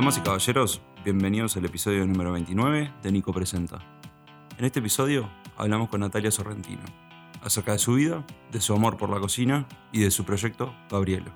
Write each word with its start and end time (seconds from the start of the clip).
Damas 0.00 0.16
y 0.16 0.22
caballeros, 0.22 0.80
bienvenidos 1.04 1.58
al 1.58 1.66
episodio 1.66 2.06
número 2.06 2.32
29 2.32 2.90
de 3.02 3.12
Nico 3.12 3.34
Presenta. 3.34 3.80
En 4.56 4.64
este 4.64 4.78
episodio 4.78 5.28
hablamos 5.58 5.90
con 5.90 6.00
Natalia 6.00 6.30
Sorrentino 6.30 6.80
acerca 7.42 7.72
de 7.72 7.78
su 7.78 7.92
vida, 7.92 8.24
de 8.50 8.62
su 8.62 8.72
amor 8.72 8.96
por 8.96 9.10
la 9.10 9.20
cocina 9.20 9.68
y 9.92 10.00
de 10.00 10.10
su 10.10 10.24
proyecto 10.24 10.74
Gabrielo. 10.88 11.30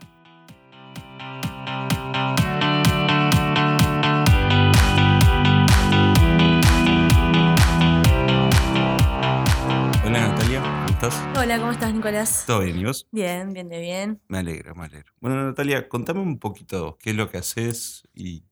Hola 10.06 10.28
Natalia, 10.28 10.62
¿cómo 10.62 10.86
estás? 10.86 11.22
Hola, 11.36 11.58
¿cómo 11.58 11.70
estás, 11.70 11.92
Nicolás? 11.92 12.44
¿Todo 12.46 12.60
bien 12.60 12.78
y 12.78 12.84
vos? 12.86 13.06
Bien, 13.12 13.52
bien 13.52 13.68
de 13.68 13.78
bien. 13.78 14.22
Me 14.28 14.38
alegro, 14.38 14.74
me 14.74 14.86
alegro. 14.86 15.12
Bueno 15.20 15.44
Natalia, 15.44 15.86
contame 15.86 16.20
un 16.20 16.38
poquito 16.38 16.96
qué 16.98 17.10
es 17.10 17.16
lo 17.16 17.28
que 17.28 17.36
haces 17.36 18.08
y... 18.14 18.42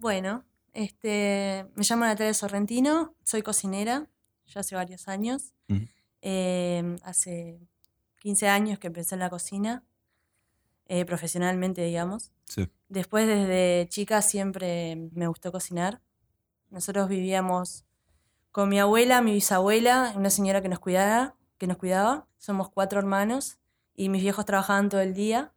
Bueno, 0.00 0.46
este, 0.72 1.66
me 1.74 1.84
llamo 1.84 2.06
Natalia 2.06 2.32
Sorrentino, 2.32 3.14
soy 3.22 3.42
cocinera, 3.42 4.08
ya 4.46 4.60
hace 4.60 4.74
varios 4.74 5.08
años. 5.08 5.52
Eh, 6.22 6.96
hace 7.02 7.60
15 8.20 8.48
años 8.48 8.78
que 8.78 8.86
empecé 8.86 9.14
en 9.14 9.18
la 9.18 9.28
cocina, 9.28 9.84
eh, 10.86 11.04
profesionalmente, 11.04 11.82
digamos. 11.82 12.32
Sí. 12.46 12.66
Después, 12.88 13.26
desde 13.26 13.88
chica, 13.90 14.22
siempre 14.22 14.96
me 15.12 15.26
gustó 15.26 15.52
cocinar. 15.52 16.00
Nosotros 16.70 17.06
vivíamos 17.10 17.84
con 18.52 18.70
mi 18.70 18.80
abuela, 18.80 19.20
mi 19.20 19.34
bisabuela, 19.34 20.14
una 20.16 20.30
señora 20.30 20.62
que 20.62 20.70
nos 20.70 20.78
cuidaba, 20.78 21.36
que 21.58 21.66
nos 21.66 21.76
cuidaba. 21.76 22.26
Somos 22.38 22.70
cuatro 22.70 22.98
hermanos 22.98 23.58
y 23.94 24.08
mis 24.08 24.22
viejos 24.22 24.46
trabajaban 24.46 24.88
todo 24.88 25.02
el 25.02 25.12
día. 25.12 25.52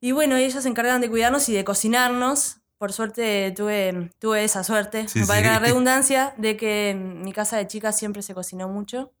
Y 0.00 0.12
bueno, 0.12 0.36
ellos 0.36 0.62
se 0.62 0.68
encargaban 0.68 1.00
de 1.00 1.10
cuidarnos 1.10 1.48
y 1.48 1.54
de 1.54 1.64
cocinarnos. 1.64 2.60
Por 2.84 2.92
suerte 2.92 3.50
tuve, 3.56 4.10
tuve 4.18 4.44
esa 4.44 4.62
suerte, 4.62 5.08
Sí, 5.08 5.22
para 5.26 5.40
la 5.40 5.56
sí. 5.58 5.64
redundancia, 5.72 6.34
de 6.36 6.58
que 6.58 6.90
en 6.90 7.22
mi 7.22 7.32
casa 7.32 7.56
de 7.56 7.66
chica 7.66 7.92
siempre 7.92 8.20
se 8.20 8.34
cocinó 8.34 8.68
mucho. 8.68 9.14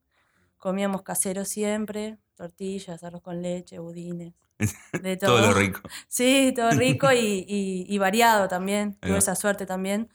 Comíamos 0.58 1.00
casero 1.00 1.46
siempre, 1.46 2.18
tortillas, 2.34 3.02
arroz 3.02 3.22
con 3.22 3.40
leche, 3.40 3.78
budines, 3.78 4.34
de 4.92 5.16
todo. 5.16 5.38
Todo 5.38 5.46
lo 5.46 5.54
rico. 5.54 5.80
Sí, 6.08 6.52
todo 6.54 6.72
rico 6.72 7.10
y, 7.10 7.46
y- 7.48 7.86
y 7.88 7.96
variado 7.96 8.48
también. 8.48 8.96
Tuve 9.00 9.16
esa 9.16 9.34
suerte 9.34 9.64
también. 9.64 10.10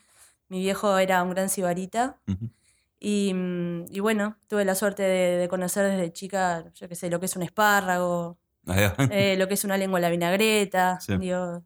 Mi 0.47 0.59
viejo 0.59 0.99
era 0.99 1.23
un 1.23 1.31
gran 1.31 1.49
sibarita 1.49 2.19
Ujú. 2.27 2.51
y, 2.99 3.33
mm, 3.33 3.85
y 3.89 3.99
bueno, 3.99 4.37
tuve 4.47 4.63
la 4.63 4.75
suerte 4.75 5.01
de, 5.01 5.37
de 5.37 5.47
conocer 5.47 5.89
desde 5.89 6.13
chica, 6.13 6.65
yo 6.75 6.87
qué 6.87 6.93
sé, 6.93 7.09
lo 7.09 7.19
que 7.19 7.25
es 7.25 7.35
un 7.35 7.41
espárrago, 7.41 8.37
eh, 9.09 9.37
lo 9.39 9.47
que 9.47 9.55
es 9.55 9.63
una 9.63 9.75
lengua 9.75 9.97
a 9.97 10.01
la 10.03 10.11
vinagreta. 10.11 10.99
Sí. 11.01 11.17
digo, 11.17 11.63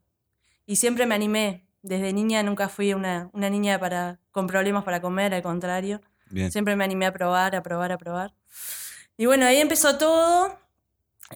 y 0.65 0.77
siempre 0.77 1.05
me 1.05 1.13
animé. 1.15 1.62
Desde 1.83 2.13
niña 2.13 2.41
nunca 2.43 2.69
fui 2.69 2.93
una, 2.93 3.29
una 3.33 3.49
niña 3.49 3.77
para, 3.79 4.19
con 4.31 4.47
problemas 4.47 4.83
para 4.83 5.01
comer, 5.01 5.33
al 5.33 5.43
contrario. 5.43 6.01
Bien. 6.29 6.51
Siempre 6.51 6.75
me 6.75 6.83
animé 6.83 7.05
a 7.05 7.13
probar, 7.13 7.55
a 7.55 7.61
probar, 7.61 7.91
a 7.91 7.97
probar. 7.97 8.33
Y 9.17 9.25
bueno, 9.27 9.45
ahí 9.45 9.57
empezó 9.57 9.97
todo. 9.97 10.57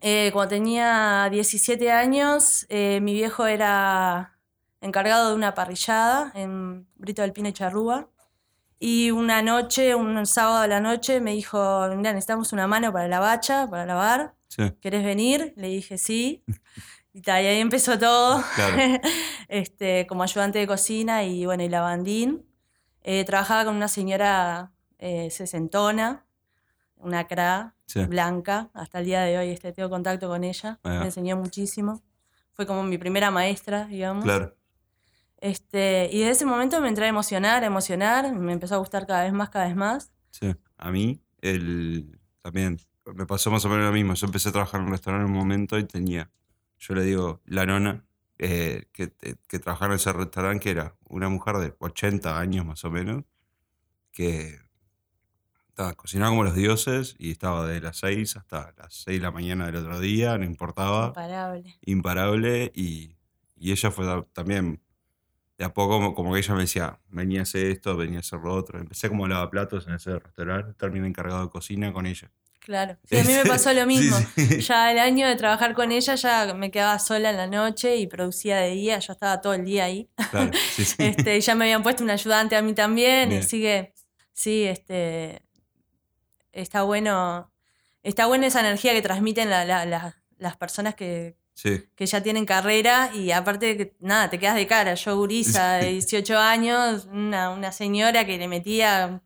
Eh, 0.01 0.31
cuando 0.33 0.49
tenía 0.49 1.27
17 1.29 1.91
años, 1.91 2.65
eh, 2.69 2.99
mi 3.01 3.13
viejo 3.13 3.45
era 3.45 4.37
encargado 4.81 5.29
de 5.29 5.35
una 5.35 5.53
parrillada 5.53 6.31
en 6.33 6.87
Brito 6.95 7.21
del 7.21 7.33
Pino 7.33 7.49
y 7.49 7.53
Charrúa. 7.53 8.09
Y 8.79 9.11
una 9.11 9.41
noche, 9.41 9.95
un 9.95 10.25
sábado 10.25 10.57
a 10.57 10.67
la 10.67 10.79
noche, 10.79 11.19
me 11.19 11.33
dijo, 11.33 11.87
mira, 11.95 12.13
necesitamos 12.13 12.53
una 12.53 12.67
mano 12.67 12.93
para 12.93 13.07
la 13.07 13.19
bacha, 13.19 13.67
para 13.69 13.85
lavar. 13.85 14.35
Sí, 14.47 14.71
¿Querés 14.79 15.03
venir? 15.03 15.53
Le 15.57 15.67
dije 15.67 15.97
sí. 15.97 16.43
Y, 17.17 17.21
ta, 17.23 17.41
y 17.41 17.47
ahí 17.47 17.59
empezó 17.59 17.97
todo, 17.97 18.43
claro. 18.53 18.77
este, 19.47 20.05
como 20.05 20.21
ayudante 20.21 20.59
de 20.59 20.67
cocina 20.67 21.23
y 21.23 21.47
bueno, 21.47 21.63
y 21.63 21.69
lavandín. 21.69 22.45
Eh, 23.01 23.25
trabajaba 23.25 23.65
con 23.65 23.75
una 23.75 23.87
señora 23.87 24.71
eh, 24.99 25.31
sesentona, 25.31 26.27
una 26.95 27.25
cra 27.25 27.73
Sí. 27.87 28.03
blanca. 28.05 28.69
Hasta 28.75 28.99
el 28.99 29.05
día 29.05 29.21
de 29.21 29.35
hoy 29.37 29.49
este, 29.49 29.71
tengo 29.71 29.89
contacto 29.89 30.27
con 30.27 30.43
ella. 30.43 30.79
Va. 30.85 30.99
Me 30.99 31.05
enseñó 31.05 31.37
muchísimo. 31.37 32.03
Fue 32.53 32.67
como 32.67 32.83
mi 32.83 32.99
primera 32.99 33.31
maestra, 33.31 33.85
digamos. 33.85 34.23
Claro. 34.23 34.55
Este, 35.37 36.09
y 36.11 36.19
desde 36.19 36.31
ese 36.31 36.45
momento 36.45 36.79
me 36.81 36.89
entré 36.89 37.05
a 37.05 37.07
emocionar, 37.07 37.63
a 37.63 37.65
emocionar. 37.65 38.31
Me 38.35 38.53
empezó 38.53 38.75
a 38.75 38.77
gustar 38.77 39.07
cada 39.07 39.23
vez 39.23 39.33
más, 39.33 39.49
cada 39.49 39.65
vez 39.65 39.75
más. 39.75 40.11
Sí. 40.29 40.53
A 40.77 40.91
mí, 40.91 41.19
el, 41.41 42.19
también, 42.43 42.77
me 43.15 43.25
pasó 43.25 43.49
más 43.49 43.65
o 43.65 43.69
menos 43.69 43.85
lo 43.85 43.91
mismo. 43.91 44.13
Yo 44.13 44.27
empecé 44.27 44.49
a 44.49 44.51
trabajar 44.51 44.81
en 44.81 44.85
un 44.87 44.91
restaurante 44.91 45.25
en 45.25 45.31
un 45.31 45.37
momento 45.39 45.79
y 45.79 45.85
tenía, 45.85 46.29
yo 46.79 46.93
le 46.95 47.03
digo, 47.03 47.41
la 47.45 47.65
nona, 47.65 48.05
eh, 48.39 48.87
que, 48.93 49.11
que 49.47 49.59
trabajaba 49.59 49.93
en 49.93 49.97
ese 49.97 50.13
restaurante, 50.13 50.63
que 50.63 50.69
era 50.71 50.95
una 51.09 51.29
mujer 51.29 51.57
de 51.57 51.75
80 51.79 52.39
años 52.39 52.65
más 52.65 52.83
o 52.85 52.91
menos, 52.91 53.23
que 54.11 54.59
estaba, 55.69 55.93
cocinaba 55.93 56.31
como 56.31 56.43
los 56.43 56.55
dioses 56.55 57.15
y 57.19 57.31
estaba 57.31 57.67
de 57.67 57.81
las 57.81 57.97
6 57.97 58.35
hasta 58.37 58.73
las 58.77 58.93
6 58.93 59.19
de 59.19 59.23
la 59.23 59.31
mañana 59.31 59.65
del 59.67 59.77
otro 59.77 59.99
día, 59.99 60.37
no 60.37 60.45
importaba. 60.45 61.07
Imparable. 61.07 61.75
imparable 61.81 62.71
y, 62.75 63.15
y 63.55 63.71
ella 63.71 63.91
fue 63.91 64.05
ta- 64.05 64.25
también 64.33 64.81
de 65.57 65.65
a 65.65 65.73
poco 65.73 65.93
como, 65.95 66.13
como 66.13 66.33
que 66.33 66.39
ella 66.39 66.53
me 66.53 66.61
decía, 66.61 66.99
venía 67.09 67.39
a 67.39 67.43
hacer 67.43 67.65
esto, 67.67 67.97
venía 67.97 68.17
a 68.17 68.19
hacer 68.21 68.39
lo 68.39 68.53
otro. 68.53 68.79
Empecé 68.79 69.09
como 69.09 69.27
lavaplatos 69.27 69.87
en 69.87 69.95
ese 69.95 70.19
restaurante, 70.19 70.73
terminé 70.75 71.07
encargado 71.07 71.43
de 71.43 71.49
cocina 71.49 71.91
con 71.93 72.05
ella. 72.05 72.31
Claro. 72.67 72.97
Sí, 73.05 73.17
a 73.17 73.23
mí 73.23 73.31
me 73.31 73.45
pasó 73.49 73.71
lo 73.71 73.85
mismo. 73.85 74.17
sí. 74.35 74.59
Ya 74.59 74.91
el 74.91 74.99
año 74.99 75.25
de 75.25 75.37
trabajar 75.37 75.73
con 75.73 75.89
ella, 75.93 76.15
ya 76.15 76.53
me 76.53 76.69
quedaba 76.69 76.99
sola 76.99 77.29
en 77.29 77.37
la 77.37 77.47
noche 77.47 77.95
y 77.95 78.07
producía 78.07 78.57
de 78.57 78.71
día, 78.71 78.99
yo 78.99 79.13
estaba 79.13 79.39
todo 79.39 79.53
el 79.53 79.63
día 79.63 79.85
ahí. 79.85 80.09
Claro, 80.31 80.51
sí, 80.75 80.83
sí. 80.83 80.95
Este, 80.99 81.39
ya 81.39 81.55
me 81.55 81.63
habían 81.63 81.81
puesto 81.81 82.03
un 82.03 82.09
ayudante 82.09 82.57
a 82.57 82.61
mí 82.61 82.73
también, 82.73 83.29
Bien. 83.29 83.41
así 83.41 83.61
que 83.61 83.93
sí, 84.33 84.65
este, 84.65 85.41
está 86.51 86.81
bueno, 86.83 87.53
está 88.03 88.25
buena 88.25 88.47
esa 88.47 88.59
energía 88.59 88.91
que 88.91 89.01
transmiten 89.01 89.49
la- 89.49 89.63
la- 89.63 89.85
la- 89.85 90.21
las 90.37 90.57
personas 90.57 90.93
que, 90.95 91.37
Sí, 91.53 91.85
que 91.95 92.05
ya 92.05 92.21
tienen 92.21 92.45
carrera 92.45 93.09
y 93.15 93.31
aparte 93.31 93.77
que 93.77 93.95
nada, 94.01 94.29
te 94.29 94.37
quedas 94.39 94.55
de 94.55 94.67
cara. 94.67 94.93
Yo, 94.93 95.15
gurisa 95.15 95.77
de 95.77 95.93
18 95.93 96.37
años, 96.37 97.05
una, 97.11 97.49
una 97.49 97.71
señora 97.71 98.25
que 98.25 98.37
le 98.37 98.47
metía 98.49 99.23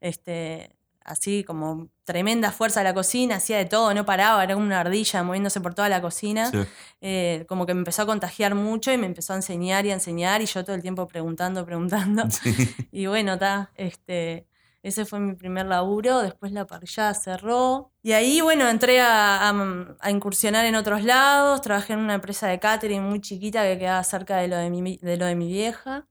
este, 0.00 0.70
así 1.04 1.44
como 1.44 1.90
tremenda 2.06 2.52
fuerza 2.52 2.80
a 2.80 2.84
la 2.84 2.94
cocina, 2.94 3.36
hacía 3.36 3.58
de 3.58 3.66
todo, 3.66 3.92
no 3.92 4.06
paraba, 4.06 4.42
era 4.42 4.56
una 4.56 4.80
ardilla 4.80 5.22
moviéndose 5.22 5.60
por 5.60 5.74
toda 5.74 5.90
la 5.90 6.00
cocina. 6.00 6.50
sí. 6.50 6.58
Eh, 7.02 7.44
como 7.48 7.66
que 7.66 7.74
me 7.74 7.80
empezó 7.80 8.02
a 8.02 8.06
contagiar 8.06 8.54
mucho 8.54 8.90
y 8.92 8.96
me 8.96 9.04
empezó 9.06 9.34
a 9.34 9.36
enseñar 9.36 9.84
y 9.84 9.90
a 9.90 9.94
enseñar 9.94 10.40
y 10.40 10.46
yo 10.46 10.64
todo 10.64 10.74
el 10.74 10.80
tiempo 10.82 11.06
preguntando, 11.06 11.66
preguntando. 11.66 12.22
sí. 12.30 12.54
Y 12.92 13.06
bueno, 13.06 13.34
está, 13.34 13.70
este, 13.74 14.46
ese 14.82 15.04
fue 15.04 15.18
mi 15.18 15.34
primer 15.34 15.66
laburo, 15.66 16.20
después 16.22 16.52
la 16.52 16.64
parrillada 16.66 17.12
cerró. 17.12 17.90
Y 18.04 18.12
ahí, 18.12 18.40
bueno, 18.40 18.68
entré 18.68 19.00
a, 19.00 19.50
a- 19.50 19.96
a 20.00 20.10
incursionar 20.12 20.64
en 20.64 20.76
otros 20.76 21.02
lados, 21.02 21.60
trabajé 21.60 21.94
en 21.94 21.98
una 21.98 22.14
empresa 22.14 22.46
de 22.46 22.60
catering 22.60 23.02
muy 23.02 23.20
chiquita 23.20 23.64
que 23.64 23.78
quedaba 23.78 24.02
cerca 24.04 24.36
de 24.36 24.46
lo 24.48 24.56
de 24.56 24.70
mi, 24.70 24.96
de 24.98 25.16
lo 25.16 25.26
de 25.26 25.34
mi 25.34 25.48
vieja. 25.48 26.06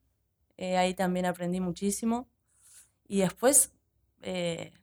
Eh, 0.58 0.78
ahí 0.78 0.94
también 0.94 1.26
aprendí 1.26 1.62
muchísimo. 1.62 2.28
Y 3.08 3.20
después, 3.22 3.72
eh, 4.22 4.74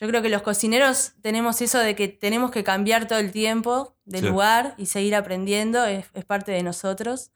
yo 0.00 0.08
creo 0.08 0.22
que 0.22 0.30
los 0.30 0.42
cocineros 0.42 1.12
tenemos 1.20 1.60
eso 1.60 1.78
de 1.78 1.94
que 1.94 2.08
tenemos 2.08 2.50
que 2.50 2.64
cambiar 2.64 3.06
todo 3.06 3.18
el 3.18 3.32
tiempo 3.32 3.96
de 4.06 4.20
Sí. 4.20 4.26
lugar 4.26 4.74
y 4.78 4.86
seguir 4.86 5.14
aprendiendo, 5.14 5.84
es, 5.84 6.06
es 6.14 6.24
parte 6.24 6.52
de 6.52 6.62
nosotros. 6.62 7.32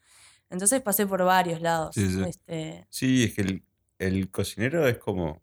Entonces 0.50 0.80
pasé 0.80 1.06
por 1.06 1.22
varios 1.24 1.60
lados. 1.60 1.94
Sí, 1.94 2.08
sí. 2.10 2.22
Este, 2.26 2.86
Sí, 2.90 3.24
es 3.24 3.34
que 3.34 3.42
el, 3.42 3.64
el 3.98 4.30
cocinero 4.30 4.86
es 4.88 4.98
como, 4.98 5.42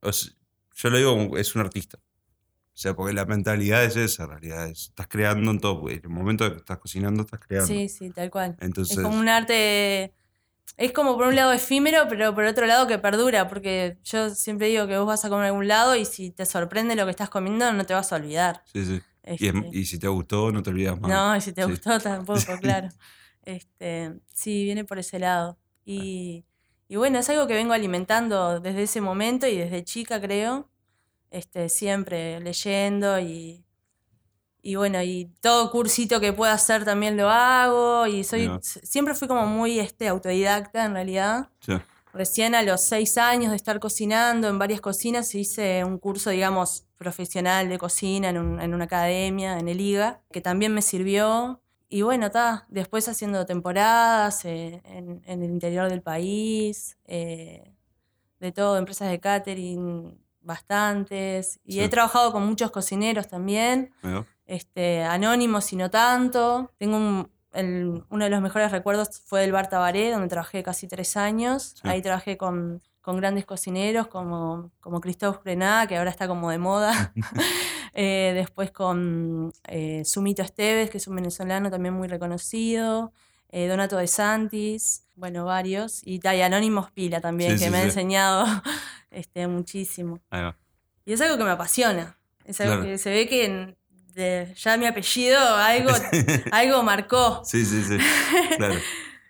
o 0.00 0.12
sea, 0.12 0.32
yo 0.74 0.90
lo 0.90 0.98
digo, 0.98 1.16
como- 1.16 1.36
es 1.38 1.54
un 1.54 1.60
artista. 1.62 1.98
O 1.98 2.80
sea, 2.80 2.94
porque 2.94 3.12
la 3.12 3.24
mentalidad 3.24 3.84
es 3.84 3.96
esa, 3.96 4.24
en 4.24 4.30
realidad. 4.30 4.68
es- 4.68 4.86
estás 4.88 5.08
creando 5.08 5.50
en 5.50 5.58
todo. 5.60 5.88
En 5.90 6.00
el 6.02 6.08
momento 6.08 6.48
que 6.50 6.58
estás 6.58 6.78
cocinando, 6.78 7.22
estás 7.22 7.40
creando. 7.40 7.66
Sí, 7.66 7.88
sí, 7.88 8.10
tal 8.10 8.30
cual. 8.30 8.56
Entonces, 8.60 8.96
Es 8.96 9.02
como 9.02 9.18
un 9.18 9.28
arte, 9.28 10.12
es 10.76 10.92
como 10.92 11.16
por 11.16 11.26
un 11.28 11.36
lado 11.36 11.52
efímero, 11.52 12.06
pero 12.08 12.34
por 12.34 12.44
otro 12.44 12.66
lado 12.66 12.86
que 12.86 12.98
perdura, 12.98 13.48
porque 13.48 13.98
yo 14.04 14.30
siempre 14.30 14.68
digo 14.68 14.86
que 14.86 14.96
vos 14.98 15.06
vas 15.06 15.24
a 15.24 15.28
comer 15.28 15.46
a 15.46 15.48
algún 15.48 15.66
lado 15.68 15.96
y 15.96 16.04
si 16.04 16.30
te 16.30 16.46
sorprende 16.46 16.94
lo 16.96 17.04
que 17.04 17.10
estás 17.10 17.30
comiendo, 17.30 17.72
no 17.72 17.84
te 17.86 17.94
vas 17.94 18.12
a 18.12 18.16
olvidar. 18.16 18.62
sí, 18.72 18.84
sí. 18.84 18.92
Y, 19.24 19.46
es- 19.48 19.54
Este, 19.54 19.68
y 19.72 19.84
si 19.84 19.98
te 19.98 20.08
gustó, 20.08 20.50
no 20.52 20.62
te 20.62 20.70
olvidas 20.70 20.98
más. 21.00 21.10
no, 21.10 21.36
y 21.36 21.40
si 21.40 21.52
te 21.52 21.64
Sí. 21.64 21.70
gustó 21.70 21.98
tampoco, 21.98 22.58
claro. 22.60 22.88
Este, 23.42 24.20
sí, 24.32 24.64
viene 24.64 24.84
por 24.84 24.98
ese 24.98 25.18
lado. 25.18 25.58
Y, 25.84 26.44
y 26.88 26.96
bueno, 26.96 27.18
es 27.18 27.28
algo 27.30 27.46
que 27.46 27.54
vengo 27.54 27.72
alimentando 27.72 28.60
desde 28.60 28.82
ese 28.84 29.00
momento 29.00 29.46
y 29.46 29.56
desde 29.56 29.84
chica, 29.84 30.20
creo. 30.20 30.70
Este, 31.30 31.68
siempre 31.68 32.40
leyendo 32.40 33.18
y, 33.20 33.64
y 34.62 34.74
bueno, 34.74 35.02
y 35.02 35.30
todo 35.40 35.70
cursito 35.70 36.20
que 36.20 36.32
pueda 36.32 36.52
hacer 36.52 36.84
también 36.84 37.16
lo 37.16 37.28
hago. 37.30 38.06
Y 38.06 38.24
soy, 38.24 38.50
siempre 38.62 39.14
fui 39.14 39.28
como 39.28 39.46
muy 39.46 39.78
este, 39.78 40.08
autodidacta 40.08 40.84
en 40.84 40.92
realidad. 40.94 41.48
Sí. 41.60 41.74
Recién 42.12 42.54
a 42.54 42.62
los 42.62 42.82
seis 42.82 43.18
años 43.18 43.50
de 43.50 43.56
estar 43.56 43.78
cocinando 43.80 44.48
en 44.48 44.58
varias 44.58 44.80
cocinas 44.80 45.34
hice 45.34 45.84
un 45.84 45.98
curso, 45.98 46.30
digamos, 46.30 46.84
profesional 46.96 47.68
de 47.68 47.78
cocina 47.78 48.30
en, 48.30 48.38
un- 48.38 48.60
en 48.60 48.74
una 48.74 48.84
academia, 48.86 49.58
en 49.58 49.68
el 49.68 49.80
IGA, 49.80 50.20
que 50.32 50.40
también 50.40 50.74
me 50.74 50.82
sirvió. 50.82 51.60
y 51.90 52.02
bueno, 52.02 52.26
está. 52.26 52.66
Después 52.68 53.08
haciendo 53.08 53.46
temporadas 53.46 54.44
eh, 54.44 54.82
en, 54.84 55.22
en 55.26 55.42
el 55.42 55.50
interior 55.50 55.88
del 55.88 56.02
país, 56.02 56.98
eh, 57.06 57.72
de 58.40 58.52
todo, 58.52 58.76
empresas 58.78 59.08
de 59.10 59.20
catering, 59.20 60.18
bastantes. 60.40 61.60
Y 61.64 61.72
Sí. 61.74 61.80
he 61.80 61.88
trabajado 61.88 62.32
con 62.32 62.46
muchos 62.46 62.70
cocineros 62.70 63.28
también. 63.28 63.90
Este, 64.48 65.04
anónimos 65.04 65.72
y 65.72 65.76
no 65.76 65.88
tanto. 65.90 66.72
Tengo 66.78 66.96
un, 66.96 67.30
el- 67.52 68.02
uno 68.10 68.24
de 68.24 68.30
los 68.30 68.40
mejores 68.40 68.72
recuerdos 68.72 69.20
fue 69.24 69.44
el 69.44 69.52
Bar 69.52 69.68
Tabaré, 69.68 70.10
donde 70.10 70.26
trabajé 70.26 70.64
casi 70.64 70.88
tres 70.88 71.16
años. 71.16 71.74
Sí. 71.80 71.88
Ahí 71.88 72.02
trabajé 72.02 72.36
con, 72.36 72.82
con 73.00 73.16
grandes 73.18 73.44
cocineros 73.46 74.08
como, 74.08 74.72
como 74.80 75.00
Christophe 75.00 75.40
que 75.86 75.96
ahora 75.96 76.10
está 76.10 76.26
como 76.26 76.50
de 76.50 76.58
moda. 76.58 77.12
Eh, 78.00 78.32
después 78.34 78.70
con 78.70 79.50
eh, 79.66 80.04
Sumito 80.04 80.42
Esteves, 80.42 80.88
que 80.88 80.98
es 80.98 81.08
un 81.08 81.16
venezolano 81.16 81.68
también 81.68 81.94
muy 81.94 82.06
reconocido. 82.06 83.12
eh, 83.48 83.66
Donato 83.66 83.96
de 83.96 84.06
Santis, 84.06 85.04
bueno, 85.16 85.44
varios. 85.46 86.06
Y, 86.06 86.20
y 86.22 86.40
Anónimos 86.42 86.92
Pila 86.92 87.20
también, 87.20 87.52
Sí, 87.52 87.58
que 87.58 87.64
sí, 87.64 87.70
me 87.70 87.78
ha 87.78 87.82
enseñado 87.82 88.44
este, 89.10 89.48
muchísimo. 89.48 90.20
Y 91.06 91.12
es 91.14 91.20
algo 91.22 91.38
que 91.38 91.44
me 91.44 91.50
apasiona. 91.50 92.18
Es 92.44 92.60
algo 92.60 92.74
Claro. 92.74 92.88
que 92.88 92.98
se 92.98 93.10
ve 93.10 93.26
que 93.26 93.46
en- 93.46 93.77
de- 94.14 94.54
ya 94.56 94.76
mi 94.76 94.86
apellido 94.86 95.38
algo, 95.40 95.90
algo 96.52 96.82
marcó. 96.82 97.42
Sí, 97.44 97.64
sí, 97.64 97.82
sí. 97.82 97.98
Claro. 98.56 98.74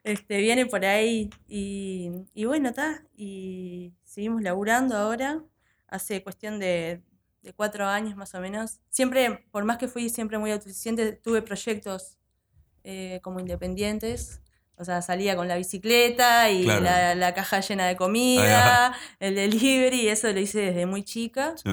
Este, 0.04 0.38
viene 0.38 0.64
por 0.64 0.86
ahí. 0.86 1.28
Y, 1.48 2.10
y 2.32 2.46
bueno, 2.46 2.70
está. 2.70 3.02
Y 3.14 3.92
seguimos 4.04 4.40
laburando 4.40 4.96
ahora. 4.96 5.42
Hace 5.86 6.22
cuestión 6.22 6.58
de, 6.58 7.02
de 7.42 7.52
cuatro 7.52 7.86
años 7.86 8.16
más 8.16 8.34
o 8.34 8.40
menos. 8.40 8.80
Siempre, 8.88 9.44
por 9.50 9.64
más 9.64 9.76
que 9.76 9.86
fui 9.86 10.08
siempre 10.08 10.38
muy 10.38 10.50
autosuficiente, 10.50 11.12
tuve 11.12 11.42
proyectos 11.42 12.16
eh, 12.84 13.20
como 13.22 13.38
independientes. 13.40 14.40
O 14.76 14.84
sea, 14.84 15.02
salía 15.02 15.36
con 15.36 15.46
la 15.46 15.56
bicicleta 15.56 16.50
y 16.50 16.64
Claro. 16.64 16.84
la, 16.84 17.14
la 17.14 17.34
caja 17.34 17.60
llena 17.60 17.86
de 17.86 17.96
comida, 17.96 18.94
el 19.20 19.34
delivery, 19.34 20.02
y 20.02 20.08
eso 20.08 20.32
lo 20.32 20.40
hice 20.40 20.60
desde 20.60 20.86
muy 20.86 21.02
chica. 21.02 21.54
Sí. 21.62 21.70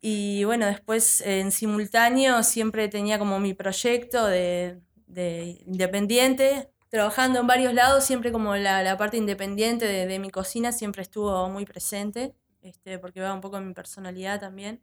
Y 0.00 0.44
bueno, 0.44 0.66
después 0.66 1.20
en 1.22 1.50
simultáneo 1.50 2.42
siempre 2.42 2.88
tenía 2.88 3.18
como 3.18 3.40
mi 3.40 3.54
proyecto 3.54 4.26
de, 4.26 4.80
de 5.06 5.58
independiente, 5.66 6.70
trabajando 6.88 7.40
en 7.40 7.46
varios 7.46 7.74
lados, 7.74 8.04
siempre 8.04 8.32
como 8.32 8.54
la, 8.56 8.96
parte 8.96 9.16
independiente 9.16 9.86
de, 9.86 10.18
mi 10.18 10.30
cocina 10.30 10.72
siempre 10.72 11.02
estuvo 11.02 11.48
muy 11.48 11.64
presente, 11.64 12.34
este, 12.62 12.98
porque 12.98 13.20
va 13.20 13.34
un 13.34 13.40
poco 13.40 13.58
en 13.58 13.68
mi 13.68 13.74
personalidad 13.74 14.40
también. 14.40 14.82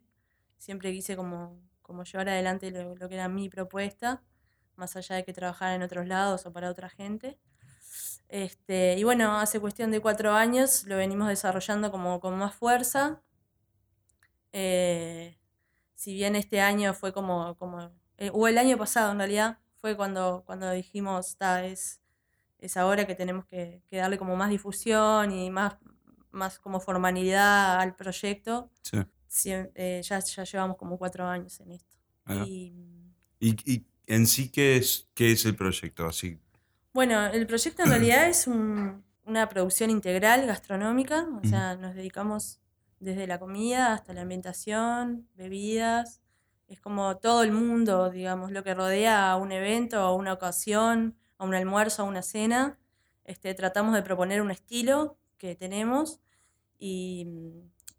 Siempre 0.58 0.92
quise 0.92 1.16
como, 1.16 1.58
llevar 2.04 2.28
adelante 2.28 2.70
lo, 2.70 2.94
lo 2.96 3.08
que 3.08 3.14
era 3.14 3.28
mi 3.28 3.48
propuesta, 3.48 4.22
más 4.76 4.96
allá 4.96 5.16
de 5.16 5.24
que 5.24 5.32
trabajara 5.32 5.74
en 5.74 5.82
otros 5.82 6.06
lados 6.06 6.46
o 6.46 6.52
para 6.52 6.70
otra 6.70 6.88
gente. 6.88 7.38
Este, 8.28 8.96
y 8.98 9.04
bueno, 9.04 9.38
hace 9.38 9.60
cuestión 9.60 9.90
de 9.90 10.00
cuatro 10.00 10.32
años 10.32 10.84
lo 10.86 10.96
venimos 10.96 11.28
desarrollando 11.28 11.90
como 11.90 12.20
con 12.20 12.36
más 12.36 12.54
fuerza. 12.54 13.22
Eh, 14.58 15.36
si 15.94 16.14
bien 16.14 16.34
este 16.34 16.60
año 16.62 16.94
fue 16.94 17.12
como, 17.12 17.56
como 17.56 17.90
eh, 18.16 18.30
o 18.32 18.48
el 18.48 18.56
año 18.56 18.78
pasado 18.78 19.12
en 19.12 19.18
realidad, 19.18 19.58
fue 19.74 19.94
cuando, 19.96 20.42
cuando 20.46 20.70
dijimos, 20.70 21.36
"Ta, 21.36 21.64
es, 21.66 22.00
es 22.58 22.76
ahora 22.78 23.06
que 23.06 23.14
tenemos 23.14 23.44
que, 23.46 23.82
que 23.88 23.98
darle 23.98 24.16
como 24.16 24.34
más 24.34 24.48
difusión 24.48 25.30
y 25.30 25.50
más, 25.50 25.76
más 26.30 26.58
como 26.58 26.80
formalidad 26.80 27.78
al 27.80 27.94
proyecto. 27.96 28.70
Sí. 29.28 29.50
Eh, 29.74 30.00
ya, 30.02 30.18
ya 30.20 30.44
llevamos 30.44 30.76
como 30.78 30.96
cuatro 30.96 31.26
años 31.26 31.60
en 31.60 31.72
esto. 31.72 31.96
Y, 32.46 32.72
¿Y, 33.38 33.50
y 33.70 33.86
en 34.06 34.26
sí 34.26 34.48
qué 34.50 34.76
es, 34.78 35.06
qué 35.12 35.32
es 35.32 35.44
el 35.44 35.54
proyecto? 35.54 36.06
Así. 36.06 36.40
Bueno, 36.94 37.26
el 37.26 37.46
proyecto 37.46 37.82
en 37.82 37.90
realidad 37.90 38.26
es 38.28 38.46
un- 38.46 39.04
una 39.26 39.48
producción 39.50 39.90
integral 39.90 40.46
gastronómica, 40.46 41.26
o 41.42 41.46
sea, 41.46 41.74
nos 41.76 41.94
dedicamos 41.94 42.60
desde 42.98 43.26
la 43.26 43.38
comida 43.38 43.92
hasta 43.92 44.12
la 44.14 44.22
ambientación, 44.22 45.28
bebidas, 45.34 46.22
es 46.68 46.80
como 46.80 47.16
todo 47.18 47.42
el 47.42 47.52
mundo, 47.52 48.10
digamos, 48.10 48.50
lo 48.50 48.64
que 48.64 48.74
rodea 48.74 49.30
a 49.30 49.36
un 49.36 49.52
evento, 49.52 50.00
a 50.00 50.14
una 50.14 50.32
ocasión, 50.32 51.16
a 51.38 51.44
un 51.44 51.54
almuerzo, 51.54 52.02
a 52.02 52.06
una 52.06 52.22
cena. 52.22 52.78
Este, 53.24 53.54
tratamos 53.54 53.94
de 53.94 54.02
proponer 54.02 54.42
un 54.42 54.50
estilo 54.50 55.16
que 55.36 55.54
tenemos 55.54 56.20
y, 56.78 57.28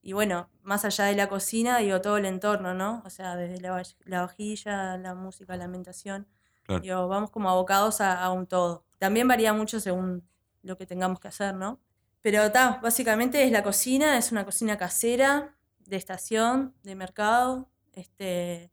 y 0.01 0.13
bueno, 0.13 0.49
más 0.63 0.83
allá 0.85 1.05
de 1.05 1.15
la 1.15 1.29
cocina, 1.29 1.77
digo, 1.77 2.01
todo 2.01 2.17
el 2.17 2.25
entorno, 2.25 2.73
¿no? 2.73 3.01
O 3.05 3.09
sea, 3.09 3.35
desde 3.35 3.61
la, 3.61 3.81
la 4.05 4.21
vajilla, 4.21 4.97
la 4.97 5.15
música, 5.15 5.55
la 5.55 5.65
ambientación. 5.65 6.27
Claro. 6.63 6.81
Digo, 6.81 7.07
vamos 7.07 7.31
como 7.31 7.49
abocados 7.49 8.01
a, 8.01 8.21
a 8.21 8.31
un 8.31 8.47
todo. 8.47 8.85
También 8.99 9.27
varía 9.27 9.53
mucho 9.53 9.79
según 9.79 10.27
lo 10.61 10.75
que 10.75 10.85
tengamos 10.85 11.19
que 11.19 11.29
hacer, 11.29 11.55
¿no? 11.55 11.79
Pero 12.21 12.51
ta, 12.51 12.79
básicamente 12.81 13.43
es 13.43 13.51
la 13.51 13.63
cocina, 13.63 14.17
es 14.17 14.31
una 14.31 14.43
cocina 14.45 14.77
casera, 14.77 15.55
de 15.79 15.95
estación, 15.95 16.73
de 16.83 16.95
mercado. 16.95 17.69
Este, 17.93 18.71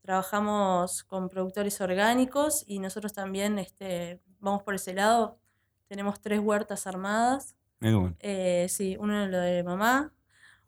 trabajamos 0.00 1.04
con 1.04 1.28
productores 1.28 1.80
orgánicos 1.80 2.64
y 2.66 2.78
nosotros 2.80 3.12
también 3.12 3.58
este, 3.58 4.20
vamos 4.40 4.62
por 4.62 4.74
ese 4.74 4.94
lado. 4.94 5.38
Tenemos 5.88 6.20
tres 6.20 6.40
huertas 6.40 6.86
armadas. 6.86 7.54
Bueno. 7.80 8.14
Eh, 8.20 8.66
sí, 8.68 8.96
uno 8.98 9.24
en 9.24 9.30
lo 9.30 9.38
de 9.38 9.62
mamá, 9.62 10.12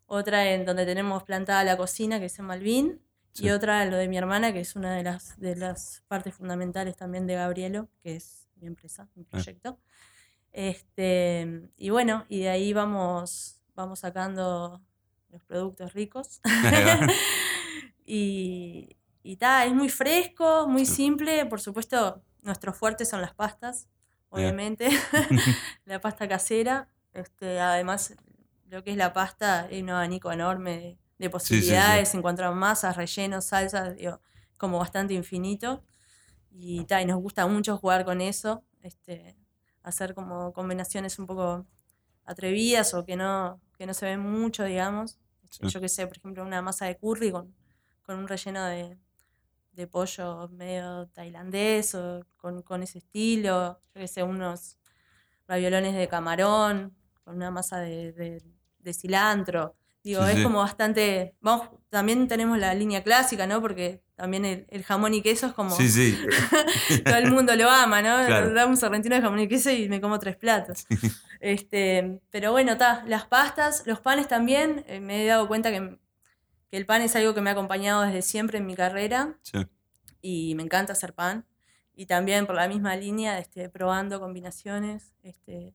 otra 0.05 0.51
en 0.51 0.65
donde 0.65 0.85
tenemos 0.85 1.23
plantada 1.23 1.63
la 1.63 1.77
cocina, 1.77 2.19
que 2.19 2.25
es 2.25 2.39
en 2.39 2.45
Malvin, 2.45 3.01
Sí. 3.31 3.47
y 3.47 3.49
otra 3.49 3.83
en 3.83 3.91
lo 3.91 3.97
de 3.97 4.07
mi 4.07 4.17
hermana, 4.17 4.53
que 4.53 4.61
es 4.61 4.77
una 4.77 4.95
de 4.95 5.03
las, 5.03 5.37
de 5.37 5.57
las 5.57 6.03
partes 6.07 6.33
fundamentales 6.35 6.95
también 6.95 7.27
de 7.27 7.35
Gabrielo, 7.35 7.89
que 8.01 8.15
es 8.15 8.47
mi 8.55 8.67
empresa, 8.67 9.09
mi 9.13 9.25
proyecto. 9.25 9.77
Este, 10.57 11.69
y 11.75 11.89
bueno, 11.89 12.25
y 12.29 12.39
de 12.39 12.49
ahí 12.49 12.71
vamos, 12.71 13.59
vamos 13.75 13.99
sacando 13.99 14.81
los 15.29 15.43
productos 15.43 15.93
ricos. 15.93 16.39
Y 18.07 18.95
y 19.23 19.37
ta, 19.37 19.65
es 19.65 19.73
muy 19.73 19.89
fresco, 19.89 20.67
muy 20.67 20.85
Sí. 20.85 20.95
simple. 20.97 21.47
Por 21.47 21.59
supuesto, 21.59 22.21
nuestros 22.43 22.77
fuertes 22.77 23.09
son 23.09 23.21
las 23.21 23.33
pastas, 23.33 23.87
obviamente. 24.29 24.87
la 25.85 25.99
pasta 25.99 26.27
casera. 26.27 26.89
Este, 27.11 27.59
además, 27.59 28.13
lo 28.69 28.83
que 28.83 28.91
es 28.91 28.97
la 28.97 29.13
pasta 29.13 29.67
es 29.71 29.81
un 29.81 29.89
abanico 29.89 30.31
enorme 30.31 30.77
de, 30.77 30.97
de 31.17 31.29
posibilidades 31.31 32.13
a 32.13 32.51
masas, 32.51 32.95
rellenos, 32.95 33.45
salsas, 33.45 33.95
digo, 33.95 34.21
como 34.57 34.77
bastante 34.77 35.15
infinito. 35.15 35.83
Y, 36.51 36.85
ta, 36.85 37.01
y 37.01 37.05
nos 37.05 37.19
gusta 37.19 37.47
mucho 37.47 37.77
jugar 37.77 38.05
con 38.05 38.21
eso, 38.21 38.63
este, 38.83 39.35
hacer 39.85 40.13
como 40.15 40.53
combinaciones 40.53 41.19
un 41.19 41.27
poco 41.27 41.67
atrevidas 42.25 42.93
o 42.93 43.05
que 43.05 43.15
no, 43.15 43.61
que 43.77 43.85
no 43.87 43.93
se 43.93 44.05
ven 44.07 44.19
mucho, 44.21 44.63
digamos. 44.65 45.19
Sí. 45.49 45.67
Yo 45.69 45.81
que 45.81 45.89
sé, 45.89 46.07
por 46.07 46.17
ejemplo, 46.17 46.43
una 46.43 46.61
masa 46.61 46.85
de 46.87 46.97
curry 46.97 47.31
con, 47.31 47.55
con 48.03 48.17
un 48.19 48.27
relleno 48.27 48.65
de, 48.65 48.97
de 49.73 49.87
pollo 49.87 50.49
medio 50.49 51.07
tailandés 51.13 51.95
o 51.95 52.25
con, 52.37 52.61
con 52.63 52.83
ese 52.83 52.99
estilo. 52.99 53.81
Yo 53.93 54.01
que 54.01 54.07
sé, 54.07 54.23
unos 54.23 54.77
raviolones 55.47 55.95
de 55.95 56.07
camarón 56.07 56.95
con 57.23 57.35
una 57.37 57.51
masa 57.51 57.79
de, 57.79 58.11
de- 58.13 58.43
de 58.79 58.93
cilantro. 58.93 59.75
Digo, 60.05 60.23
Sí, 60.23 60.29
es 60.31 60.37
sí. 60.37 60.43
como 60.43 60.59
bastante. 60.59 61.35
Vamos, 61.41 61.67
también 61.89 62.27
tenemos 62.29 62.57
la 62.59 62.73
línea 62.75 63.03
clásica, 63.03 63.47
¿no? 63.47 63.59
Porque 63.59 64.03
también 64.15 64.45
el, 64.45 64.65
el 64.69 64.83
jamón 64.83 65.13
y 65.15 65.21
queso 65.21 65.47
es 65.47 65.53
como. 65.53 65.75
Sí, 65.75 65.89
sí. 65.89 66.17
Todo 67.03 67.15
el 67.17 67.31
mundo 67.31 67.55
lo 67.55 67.69
ama, 67.69 68.01
¿no? 68.03 68.25
Claro. 68.27 68.53
Dame 68.53 68.69
un 68.71 68.77
sorrentino 68.77 69.15
de 69.15 69.21
jamón 69.23 69.39
y 69.39 69.47
queso 69.47 69.71
y 69.71 69.89
me 69.89 69.99
como 69.99 70.19
tres 70.19 70.37
platos. 70.37 70.85
Este, 71.39 72.19
pero 72.29 72.51
bueno, 72.51 72.73
está. 72.73 73.03
Las 73.07 73.25
pastas, 73.25 73.83
los 73.85 73.99
panes 73.99 74.27
también. 74.27 74.85
eh, 74.87 74.99
me 74.99 75.23
he 75.23 75.25
dado 75.27 75.47
cuenta 75.47 75.71
que, 75.71 75.97
que 76.69 76.77
el 76.77 76.85
pan 76.85 77.01
es 77.01 77.15
algo 77.15 77.33
que 77.33 77.41
me 77.41 77.49
ha 77.49 77.53
acompañado 77.53 78.03
desde 78.03 78.21
siempre 78.21 78.59
en 78.59 78.65
mi 78.67 78.75
carrera 78.75 79.37
Sí. 79.41 79.65
y 80.21 80.53
me 80.55 80.63
encanta 80.63 80.93
hacer 80.93 81.13
pan. 81.15 81.45
Y 81.95 82.05
también 82.05 82.45
por 82.45 82.55
la 82.55 82.67
misma 82.67 82.95
línea, 82.95 83.39
este, 83.39 83.69
probando 83.69 84.19
combinaciones. 84.19 85.15
Este, 85.23 85.73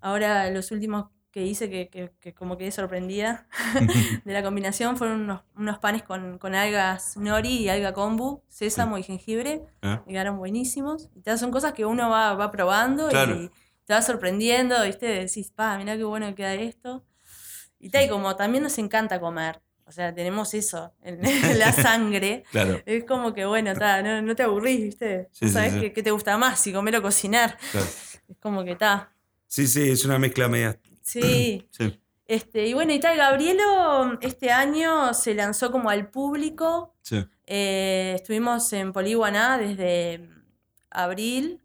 ahora 0.00 0.50
los 0.50 0.70
últimos 0.70 1.06
que 1.30 1.44
hice 1.44 1.68
que, 1.68 1.88
que- 1.88 2.10
que 2.20 2.32
como 2.34 2.56
quedé 2.56 2.70
sorprendida 2.70 3.46
de 4.24 4.32
la 4.32 4.42
combinación 4.42 4.96
fueron 4.96 5.20
unos, 5.22 5.42
unos 5.56 5.78
panes 5.78 6.02
con, 6.02 6.38
con 6.38 6.54
algas 6.54 7.16
nori 7.16 7.58
y 7.58 7.68
alga 7.68 7.92
kombu, 7.92 8.42
sésamo 8.48 8.96
y 8.98 9.02
jengibre. 9.02 9.62
Ah, 9.82 10.02
Y 10.06 10.12
quedaron 10.12 10.38
buenísimos. 10.38 11.08
Y 11.14 11.38
son 11.38 11.50
cosas 11.50 11.72
que 11.74 11.84
uno 11.84 12.08
va, 12.10 12.34
va 12.34 12.50
probando 12.50 13.08
Claro. 13.08 13.34
y 13.36 13.50
te 13.84 13.92
va 13.94 14.02
sorprendiendo, 14.02 14.82
¿viste? 14.84 15.06
Decís, 15.06 15.50
pa, 15.50 15.76
mirá 15.78 15.96
qué 15.96 16.04
bueno 16.04 16.26
que 16.28 16.34
queda 16.36 16.54
esto. 16.54 17.04
Y 17.78 17.90
tal, 17.90 18.04
y 18.04 18.08
como 18.08 18.34
también 18.34 18.64
nos 18.64 18.76
encanta 18.78 19.20
comer. 19.20 19.60
O 19.84 19.92
sea, 19.92 20.12
tenemos 20.14 20.52
eso 20.52 20.92
en, 21.02 21.20
la 21.58 21.72
sangre. 21.72 22.44
Claro, 22.50 22.82
Es 22.84 23.04
como 23.04 23.32
que, 23.32 23.46
bueno, 23.46 23.72
ta, 23.74 24.02
no, 24.02 24.20
no 24.20 24.34
te 24.34 24.42
aburrís, 24.42 24.80
¿viste? 24.82 25.28
Sí, 25.32 25.46
qué, 25.80 25.92
qué 25.94 26.02
te 26.02 26.10
gusta 26.10 26.36
más, 26.36 26.60
si 26.60 26.72
comer 26.72 26.96
o 26.96 27.02
cocinar. 27.02 27.56
claro. 27.70 27.86
Es 28.28 28.36
como 28.40 28.64
que 28.64 28.72
está. 28.72 29.10
Sí, 29.46 29.66
sí, 29.66 29.88
es 29.90 30.04
una 30.04 30.18
mezcla 30.18 30.48
media. 30.48 30.78
Sí. 31.08 31.66
Sí. 31.72 32.00
Este, 32.26 32.66
y 32.66 32.74
bueno, 32.74 32.92
y 32.92 33.00
tal, 33.00 33.16
Gabrielo 33.16 34.18
este 34.20 34.50
año 34.50 35.14
se 35.14 35.34
lanzó 35.34 35.72
como 35.72 35.88
al 35.88 36.10
público. 36.10 36.94
Sí. 37.00 37.24
Eh, 37.46 38.12
estuvimos 38.16 38.70
en 38.74 38.92
Poliguaná 38.92 39.56
desde 39.56 40.28
abril 40.90 41.62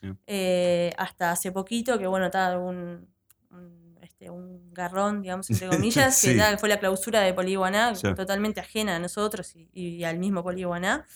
Sí. 0.00 0.08
eh, 0.26 0.92
hasta 0.98 1.30
hace 1.30 1.50
poquito, 1.52 1.98
que 1.98 2.06
bueno, 2.06 2.26
está 2.26 2.58
un, 2.58 3.08
un, 3.52 3.96
este, 4.02 4.28
un 4.28 4.74
garrón, 4.74 5.22
digamos, 5.22 5.48
entre 5.48 5.68
comillas, 5.70 6.20
que 6.20 6.56
fue 6.58 6.68
la 6.68 6.78
clausura 6.78 7.20
de 7.20 7.32
Poliguaná, 7.32 7.94
Sí. 7.94 8.12
totalmente 8.14 8.60
ajena 8.60 8.96
a 8.96 8.98
nosotros 8.98 9.54
y, 9.56 9.70
y 9.72 10.04
al 10.04 10.18
mismo 10.18 10.42
Poliguaná. 10.42 11.06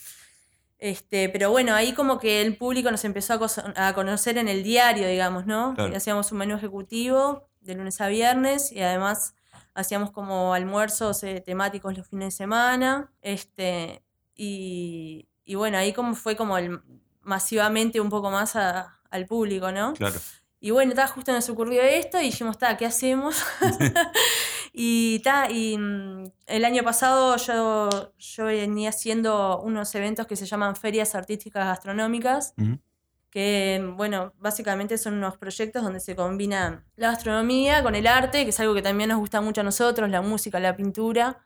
Este, 0.79 1.29
pero 1.31 1.51
bueno, 1.51 1.75
ahí 1.75 1.93
como 1.95 2.19
que 2.19 2.43
el 2.43 2.57
público 2.57 2.91
nos 2.91 3.05
empezó 3.05 3.35
a, 3.35 3.89
a 3.89 3.95
conocer 3.95 4.39
en 4.39 4.49
el 4.49 4.63
diario, 4.63 5.09
digamos, 5.09 5.45
¿no? 5.47 5.75
Claro. 5.75 5.97
Hacíamos 5.97 6.31
un 6.33 6.39
menú 6.39 6.55
ejecutivo 6.55 7.49
de 7.67 7.75
lunes 7.75 8.01
a 8.01 8.09
viernes 8.09 8.73
y 8.73 8.81
además 8.83 9.35
hacíamos 9.75 10.11
como 10.11 10.55
almuerzos 10.55 11.23
eh, 11.23 11.41
temáticos 11.45 11.97
los 11.97 12.07
fines 12.09 12.29
de 12.29 12.37
semana. 12.37 13.13
Este, 13.23 14.03
y, 14.35 15.29
y 15.45 15.55
bueno, 15.55 15.79
ahí 15.79 15.93
como 15.93 16.15
fue 16.15 16.37
como 16.37 16.57
el, 16.59 16.81
masivamente 17.23 18.01
un 18.01 18.09
poco 18.11 18.31
más 18.31 18.57
a- 18.57 18.99
al 19.11 19.27
público, 19.27 19.71
¿no? 19.73 19.93
Claro. 19.95 20.19
Y 20.61 20.71
bueno, 20.71 20.95
ta, 20.95 21.07
justo 21.07 21.33
nos 21.33 21.49
ocurrió 21.51 21.83
esto 21.83 22.19
y 22.21 22.25
dijimos, 22.25 22.59
ta, 22.59 22.77
¿qué 22.77 22.87
hacemos? 22.87 23.37
y 24.73 25.21
ta, 25.21 25.51
y 25.51 25.77
mm, 25.79 26.31
el 26.47 26.65
año 26.65 26.83
pasado 26.83 27.37
yo, 27.37 28.13
yo 28.19 28.45
venía 28.47 28.91
haciendo 28.91 29.61
unos 29.61 29.95
eventos 29.95 30.27
que 30.27 30.37
se 30.37 30.47
llaman 30.47 30.77
Ferias 30.77 31.15
Artísticas 31.15 31.65
Gastronómicas. 31.67 32.55
Que, 33.31 33.85
bueno, 33.97 34.33
básicamente 34.39 34.97
son 34.99 35.15
unos 35.15 35.37
proyectos 35.37 35.83
donde 35.83 36.01
se 36.01 36.17
combina 36.17 36.87
la 36.97 37.09
gastronomía 37.11 37.83
con 37.83 37.95
el 37.95 38.07
arte, 38.07 38.45
que 38.45 38.51
es 38.51 38.61
algo 38.61 38.75
que 38.75 38.83
también 38.83 39.09
nos 39.11 39.19
gusta 39.19 39.41
mucho 39.41 39.61
a 39.61 39.65
nosotros, 39.65 40.09
la 40.11 40.23
música, 40.23 40.59
la 40.61 40.77
pintura. 40.77 41.39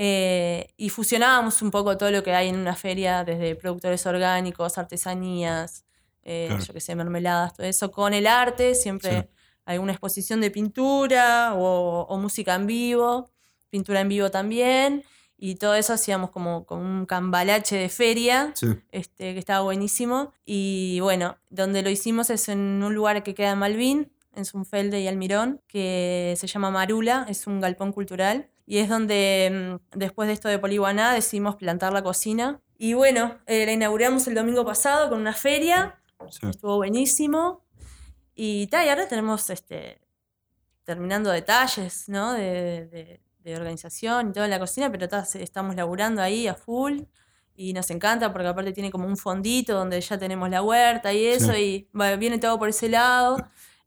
eh, 0.00 0.68
y 0.76 0.90
fusionábamos 0.90 1.60
un 1.60 1.72
poco 1.72 1.98
todo 1.98 2.12
lo 2.12 2.22
que 2.22 2.32
hay 2.32 2.48
en 2.48 2.56
una 2.56 2.76
feria, 2.76 3.24
desde 3.24 3.56
productores 3.56 4.06
orgánicos, 4.06 4.78
artesanías, 4.78 5.84
eh, 6.22 6.46
Claro. 6.48 6.64
yo 6.64 6.72
qué 6.72 6.80
sé, 6.80 6.94
mermeladas, 6.94 7.54
todo 7.54 7.66
eso, 7.66 7.90
con 7.90 8.14
el 8.14 8.28
arte, 8.28 8.76
siempre 8.76 9.22
Sí. 9.22 9.28
alguna 9.64 9.92
exposición 9.92 10.40
de 10.40 10.52
pintura 10.52 11.54
o, 11.56 12.02
o 12.08 12.16
música 12.18 12.54
en 12.54 12.66
vivo, 12.68 13.32
pintura 13.70 14.00
en 14.00 14.08
vivo 14.08 14.30
también, 14.30 15.02
y 15.40 15.54
todo 15.54 15.74
eso 15.76 15.92
hacíamos 15.92 16.30
como, 16.30 16.66
como 16.66 16.82
un 16.82 17.06
cambalache 17.06 17.76
de 17.76 17.88
feria 17.88 18.52
Sí. 18.56 18.66
este, 18.90 19.32
que 19.34 19.38
estaba 19.38 19.60
buenísimo. 19.60 20.32
Y 20.44 20.98
bueno, 21.00 21.38
donde 21.48 21.82
lo 21.82 21.90
hicimos 21.90 22.28
es 22.30 22.48
en 22.48 22.82
un 22.82 22.92
lugar 22.94 23.22
que 23.22 23.34
queda 23.34 23.52
en 23.52 23.58
Malvin, 23.58 24.12
en 24.34 24.44
Zunfelde 24.44 25.00
y 25.00 25.06
Almirón, 25.08 25.60
que 25.68 26.34
se 26.36 26.46
llama 26.48 26.70
Marula, 26.70 27.24
es 27.28 27.46
un 27.46 27.60
galpón 27.60 27.92
cultural. 27.92 28.48
Y 28.66 28.78
es 28.78 28.88
donde, 28.88 29.78
mm, 29.94 29.98
después 29.98 30.26
de 30.26 30.34
esto 30.34 30.48
de 30.48 30.58
Poliguaná, 30.58 31.14
decidimos 31.14 31.56
plantar 31.56 31.92
la 31.92 32.02
cocina. 32.02 32.60
Y 32.76 32.92
bueno, 32.94 33.38
eh, 33.46 33.64
la 33.64 33.72
inauguramos 33.72 34.26
el 34.28 34.34
domingo 34.34 34.64
pasado 34.64 35.08
con 35.08 35.20
una 35.20 35.32
feria, 35.32 35.98
Sí. 36.30 36.46
estuvo 36.48 36.76
buenísimo. 36.76 37.62
Y, 38.34 38.66
ta, 38.66 38.84
y 38.84 38.88
ahora 38.88 39.08
tenemos 39.08 39.48
este, 39.50 40.00
terminando 40.84 41.30
detalles, 41.30 42.08
¿no? 42.08 42.32
De, 42.32 42.86
de- 42.86 43.20
de 43.44 43.56
organización 43.56 44.30
y 44.30 44.32
todo 44.32 44.44
en 44.44 44.50
la 44.50 44.58
cocina, 44.58 44.90
pero 44.90 45.08
se- 45.24 45.42
estamos 45.42 45.74
laburando 45.74 46.20
ahí 46.22 46.46
a 46.48 46.54
full 46.54 47.02
y 47.54 47.72
nos 47.72 47.90
encanta 47.90 48.32
porque 48.32 48.48
aparte 48.48 48.72
tiene 48.72 48.90
como 48.90 49.06
un 49.06 49.16
fondito 49.16 49.74
donde 49.74 50.00
ya 50.00 50.18
tenemos 50.18 50.48
la 50.50 50.62
huerta 50.62 51.12
y 51.12 51.24
eso 51.26 51.56
y 51.56 51.88
va- 51.98 52.16
viene 52.16 52.38
todo 52.38 52.58
por 52.58 52.68
ese 52.68 52.88
lado. 52.88 53.36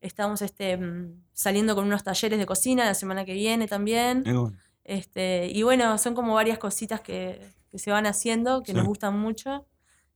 Estamos 0.02 0.42
este, 0.42 0.78
mm, 0.78 1.24
saliendo 1.34 1.76
con 1.76 1.86
unos 1.86 2.04
talleres 2.04 2.40
de 2.40 2.46
cocina 2.46 2.86
la 2.86 2.94
semana 2.96 3.24
que 3.24 3.34
viene 3.34 3.68
también. 3.68 4.24
Es 4.26 4.34
bueno. 4.36 4.58
Este, 4.84 5.48
y 5.54 5.62
bueno, 5.64 5.98
son 6.00 6.16
como 6.16 6.34
varias 6.34 6.58
cositas 6.58 7.02
que, 7.02 7.40
que 7.70 7.78
se 7.80 7.92
van 7.92 8.08
haciendo, 8.08 8.64
que 8.64 8.74
nos 8.74 8.82
Sí. 8.84 8.88
gustan 8.88 9.18
mucho. 9.20 9.68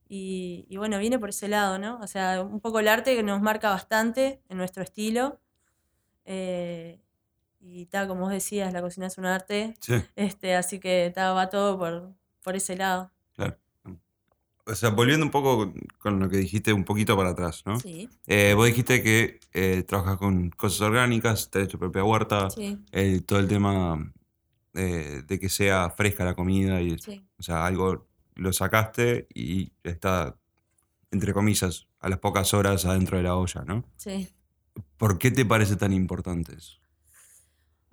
Y, 0.09 0.65
y 0.69 0.77
bueno, 0.77 0.97
viene 0.99 1.17
por 1.19 1.29
ese 1.29 1.47
lado, 1.47 1.77
¿no? 1.79 1.99
O 2.01 2.07
sea, 2.07 2.41
un 2.41 2.59
poco 2.59 2.79
el 2.79 2.87
arte 2.87 3.15
que 3.15 3.23
nos 3.23 3.41
marca 3.41 3.69
bastante 3.69 4.41
en 4.49 4.57
nuestro 4.57 4.83
estilo. 4.83 5.39
Eh, 6.25 6.99
y 7.67 7.88
tal, 7.88 8.07
como 8.07 8.22
vos 8.22 8.31
decías, 8.31 8.72
la 8.72 8.81
cocina 8.81 9.07
es 9.07 9.17
un 9.17 9.25
arte. 9.25 9.75
Sí. 9.79 9.95
Este, 10.15 10.55
así 10.55 10.79
que 10.79 11.12
ta, 11.13 11.34
va 11.34 11.50
todo 11.50 11.77
por, 11.79 12.13
por 12.43 12.55
ese 12.55 12.77
lado. 12.77 13.12
Claro. 13.34 13.57
O 14.67 14.75
sea, 14.75 14.89
volviendo 14.91 15.25
un 15.25 15.31
poco 15.31 15.74
con, 15.98 16.19
lo 16.19 16.29
que 16.29 16.38
dijiste 16.38 16.74
un 16.74 16.84
poquito 16.84 17.17
para 17.17 17.31
atrás, 17.31 17.63
¿no? 17.65 17.79
Sí, 17.79 18.07
Eh, 18.27 18.53
vos 18.55 18.67
dijiste 18.67 19.01
que 19.01 19.39
eh, 19.53 19.84
trabajas 19.84 20.17
con 20.17 20.51
cosas 20.51 20.81
orgánicas, 20.81 21.50
tenés 21.50 21.69
tu 21.69 21.79
propia 21.79 22.03
huerta, 22.03 22.50
sí, 22.50 22.77
eh, 22.91 23.22
todo 23.25 23.39
el 23.39 23.48
tema 23.48 24.13
eh, 24.74 25.24
de 25.27 25.39
que 25.39 25.50
sea 25.50 25.89
fresca 25.89 26.24
la 26.24 26.36
comida 26.36 26.81
y, 26.81 26.98
sí. 27.00 27.24
o 27.38 27.43
sea, 27.43 27.65
algo 27.65 28.07
lo 28.36 28.53
sacaste 28.53 29.27
y 29.34 29.72
está, 29.84 30.36
entre 31.12 31.34
comillas, 31.34 31.88
a 32.00 32.10
las 32.10 32.19
pocas 32.19 32.53
horas 32.53 32.86
adentro 32.86 33.17
de 33.17 33.24
la 33.24 33.36
olla, 33.36 33.63
¿no? 33.65 33.84
sí. 33.98 34.29
¿Por 34.98 35.17
qué 35.17 35.31
te 35.31 35.45
parece 35.45 35.77
tan 35.77 35.93
importante 35.93 36.53
eso? 36.53 36.79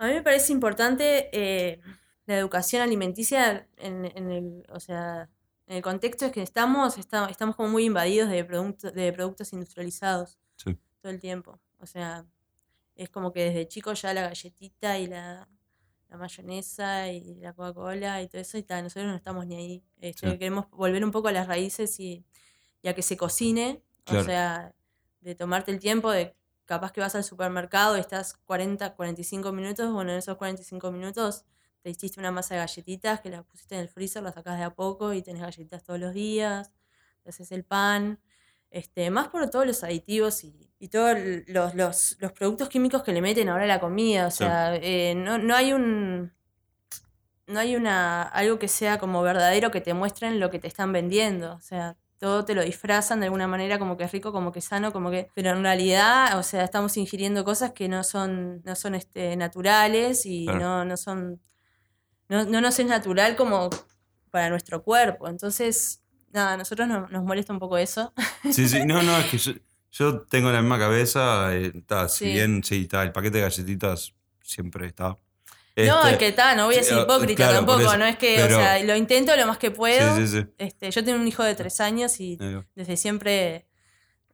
A 0.02 0.09
mí 0.09 0.14
me 0.14 0.23
parece 0.23 0.52
importante 0.52 1.28
eh, 1.32 1.80
la 2.26 2.37
educación 2.37 2.82
alimenticia 2.82 3.68
en, 3.76 4.04
en 4.04 4.30
el, 4.30 4.66
o 4.68 4.80
sea, 4.80 5.28
en 5.66 5.76
el 5.76 5.82
contexto 5.82 6.25
en 6.26 6.32
que 6.32 6.42
estamos, 6.42 6.99
está- 6.99 7.28
estamos 7.30 7.54
como 7.56 7.68
muy 7.68 7.85
invadidos 7.85 8.28
de, 8.30 8.44
producto- 8.44 8.90
de 8.90 9.12
productos 9.12 9.52
industrializados 9.52 10.38
Sí. 10.56 10.76
todo 11.00 11.12
el 11.12 11.21
tiempo. 11.21 11.61
O 11.78 11.87
sea, 11.87 12.26
es 12.97 13.09
como 13.11 13.32
que 13.32 13.44
desde 13.44 13.68
chico 13.68 13.92
ya 13.92 14.12
la 14.12 14.23
galletita 14.23 14.99
y 14.99 15.06
la, 15.06 15.49
la 16.09 16.16
mayonesa 16.16 17.09
y 17.12 17.37
la 17.37 17.52
Coca-Cola 17.52 18.23
y 18.23 18.28
todo 18.28 18.40
eso, 18.42 18.59
y 18.59 18.62
tal, 18.64 18.82
nosotros 18.85 19.09
no 19.11 19.16
estamos 19.16 19.47
ni 19.47 19.54
ahí. 19.56 19.85
Este, 20.00 20.28
Sí. 20.30 20.38
Queremos 20.38 20.68
volver 20.71 21.04
un 21.04 21.12
poco 21.12 21.28
a 21.28 21.32
las 21.32 21.47
raíces 21.47 21.99
y, 22.00 22.25
y 22.82 22.88
a 22.88 22.94
que 22.94 23.02
se 23.02 23.16
cocine. 23.16 23.82
Claro. 24.04 24.23
O 24.23 24.25
sea, 24.25 24.75
de 25.21 25.35
tomarte 25.37 25.71
el 25.71 25.78
tiempo 25.78 26.11
de 26.11 26.35
capaz 26.73 26.93
que 26.93 27.00
vas 27.02 27.14
al 27.14 27.23
supermercado 27.25 27.97
y 27.97 28.00
estás 28.00 28.35
40, 28.47 28.95
45 28.95 29.52
minutos, 29.52 29.93
bueno, 29.93 30.12
en 30.12 30.19
esos 30.19 30.37
45 30.38 30.91
minutos 30.91 31.45
te 31.83 31.91
hiciste 31.91 32.19
una 32.19 32.31
masa 32.31 32.55
de 32.55 32.61
galletitas 32.61 33.21
que 33.21 33.29
las 33.29 33.45
pusiste 33.45 33.75
en 33.75 33.83
el 33.83 33.88
freezer, 33.88 34.23
las 34.23 34.35
sacás 34.35 34.57
de 34.59 34.64
a 34.64 34.71
poco 34.75 35.12
y 35.12 35.21
tenés 35.21 35.43
galletitas 35.43 35.83
todos 35.85 36.00
los 36.00 36.14
días, 36.14 36.73
te 37.23 37.29
haces 37.31 37.52
el 37.52 37.64
pan, 37.64 38.21
este, 38.71 39.11
más 39.11 39.29
por 39.29 39.50
todos 39.50 39.67
los 39.67 39.85
aditivos 39.85 40.45
y, 40.45 40.73
y 40.79 40.88
todos 40.88 41.19
los, 41.47 41.75
los, 41.75 42.17
los 42.21 42.33
productos 42.33 42.69
químicos 42.71 43.02
que 43.02 43.12
le 43.12 43.21
meten 43.21 43.49
ahora 43.50 43.64
a 43.64 43.67
la 43.67 43.81
comida, 43.81 44.29
o 44.29 44.31
Sí. 44.31 44.38
sea, 44.38 44.75
eh, 44.76 45.14
no, 45.14 45.37
no 45.38 45.55
hay 45.55 45.73
un... 45.75 46.33
No 47.49 47.59
hay 47.59 47.75
una, 47.76 48.23
algo 48.23 48.59
que 48.59 48.69
sea 48.69 48.99
como 48.99 49.21
verdadero 49.21 49.71
que 49.73 49.81
te 49.81 49.95
muestren 49.95 50.38
lo 50.41 50.49
que 50.49 50.61
te 50.61 50.69
están 50.69 50.93
vendiendo. 50.93 51.55
O 51.55 51.61
sea, 51.61 51.97
todo 52.23 52.45
te 52.45 52.55
lo 52.55 52.62
disfrazan 52.62 53.19
de 53.19 53.26
alguna 53.26 53.49
manera 53.49 53.81
como 53.81 53.97
que 53.97 54.05
es 54.05 54.12
rico, 54.12 54.31
como 54.31 54.52
que 54.52 54.61
es 54.61 54.64
sano, 54.67 54.93
como 54.93 55.11
que. 55.11 55.29
Pero 55.35 55.50
en 55.50 55.62
realidad, 55.64 56.38
o 56.38 56.45
sea, 56.45 56.62
estamos 56.62 56.97
ingiriendo 56.97 57.45
cosas 57.45 57.73
que 57.73 57.88
no 57.88 58.05
son, 58.05 58.62
no 58.64 58.76
son 58.76 58.95
este, 58.95 59.35
naturales 59.37 60.25
y 60.25 60.45
Claro. 60.47 60.61
no, 60.61 60.85
no 60.85 60.97
son. 60.97 61.41
No, 62.29 62.45
no 62.45 62.61
nos 62.61 62.79
es 62.79 62.87
natural 62.87 63.35
como 63.35 63.69
para 64.31 64.49
nuestro 64.50 64.85
cuerpo. 64.85 65.26
Entonces, 65.29 66.00
nada, 66.33 66.52
a 66.52 66.57
nosotros 66.57 66.87
no- 66.87 67.09
nos 67.09 67.25
molesta 67.25 67.52
un 67.52 67.59
poco 67.59 67.76
eso. 67.76 68.12
Sí, 68.50 68.69
sí, 68.69 68.87
no, 68.87 69.02
no, 69.02 69.19
es 69.19 69.26
que 69.26 69.38
yo, 69.38 69.52
yo 69.91 70.21
tengo 70.23 70.50
la 70.52 70.61
misma 70.62 70.79
cabeza, 70.79 71.55
eh, 71.57 71.73
ta, 71.87 72.09
si 72.09 72.26
Sí. 72.26 72.33
bien, 72.33 72.62
sí, 72.62 72.83
está, 72.83 73.02
el 73.02 73.11
paquete 73.11 73.38
de 73.38 73.43
galletitas 73.45 74.14
siempre 74.43 74.87
está. 74.87 75.19
No, 75.76 75.99
Este, 76.00 76.11
es 76.12 76.19
que 76.19 76.29
está, 76.29 76.55
no 76.55 76.67
voy 76.67 76.76
a 76.76 76.83
ser 76.83 76.99
hipócrita 76.99 77.49
claro, 77.49 77.64
tampoco, 77.67 77.97
no 77.97 78.05
es 78.05 78.17
que, 78.17 78.37
pero- 78.37 78.57
o 78.57 78.61
sea, 78.61 78.79
lo 78.85 78.95
intento 78.97 79.35
lo 79.37 79.47
más 79.47 79.59
que 79.59 79.71
puedo. 79.71 80.17
Sí, 80.17 80.26
sí, 80.26 80.41
sí. 80.41 80.47
Este, 80.59 80.91
yo 80.91 81.05
tengo 81.05 81.19
un 81.19 81.26
hijo 81.26 81.43
de 81.43 81.55
tres 81.55 81.81
años 81.81 82.21
y 82.21 82.38
desde 82.75 82.97
siempre 82.97 83.67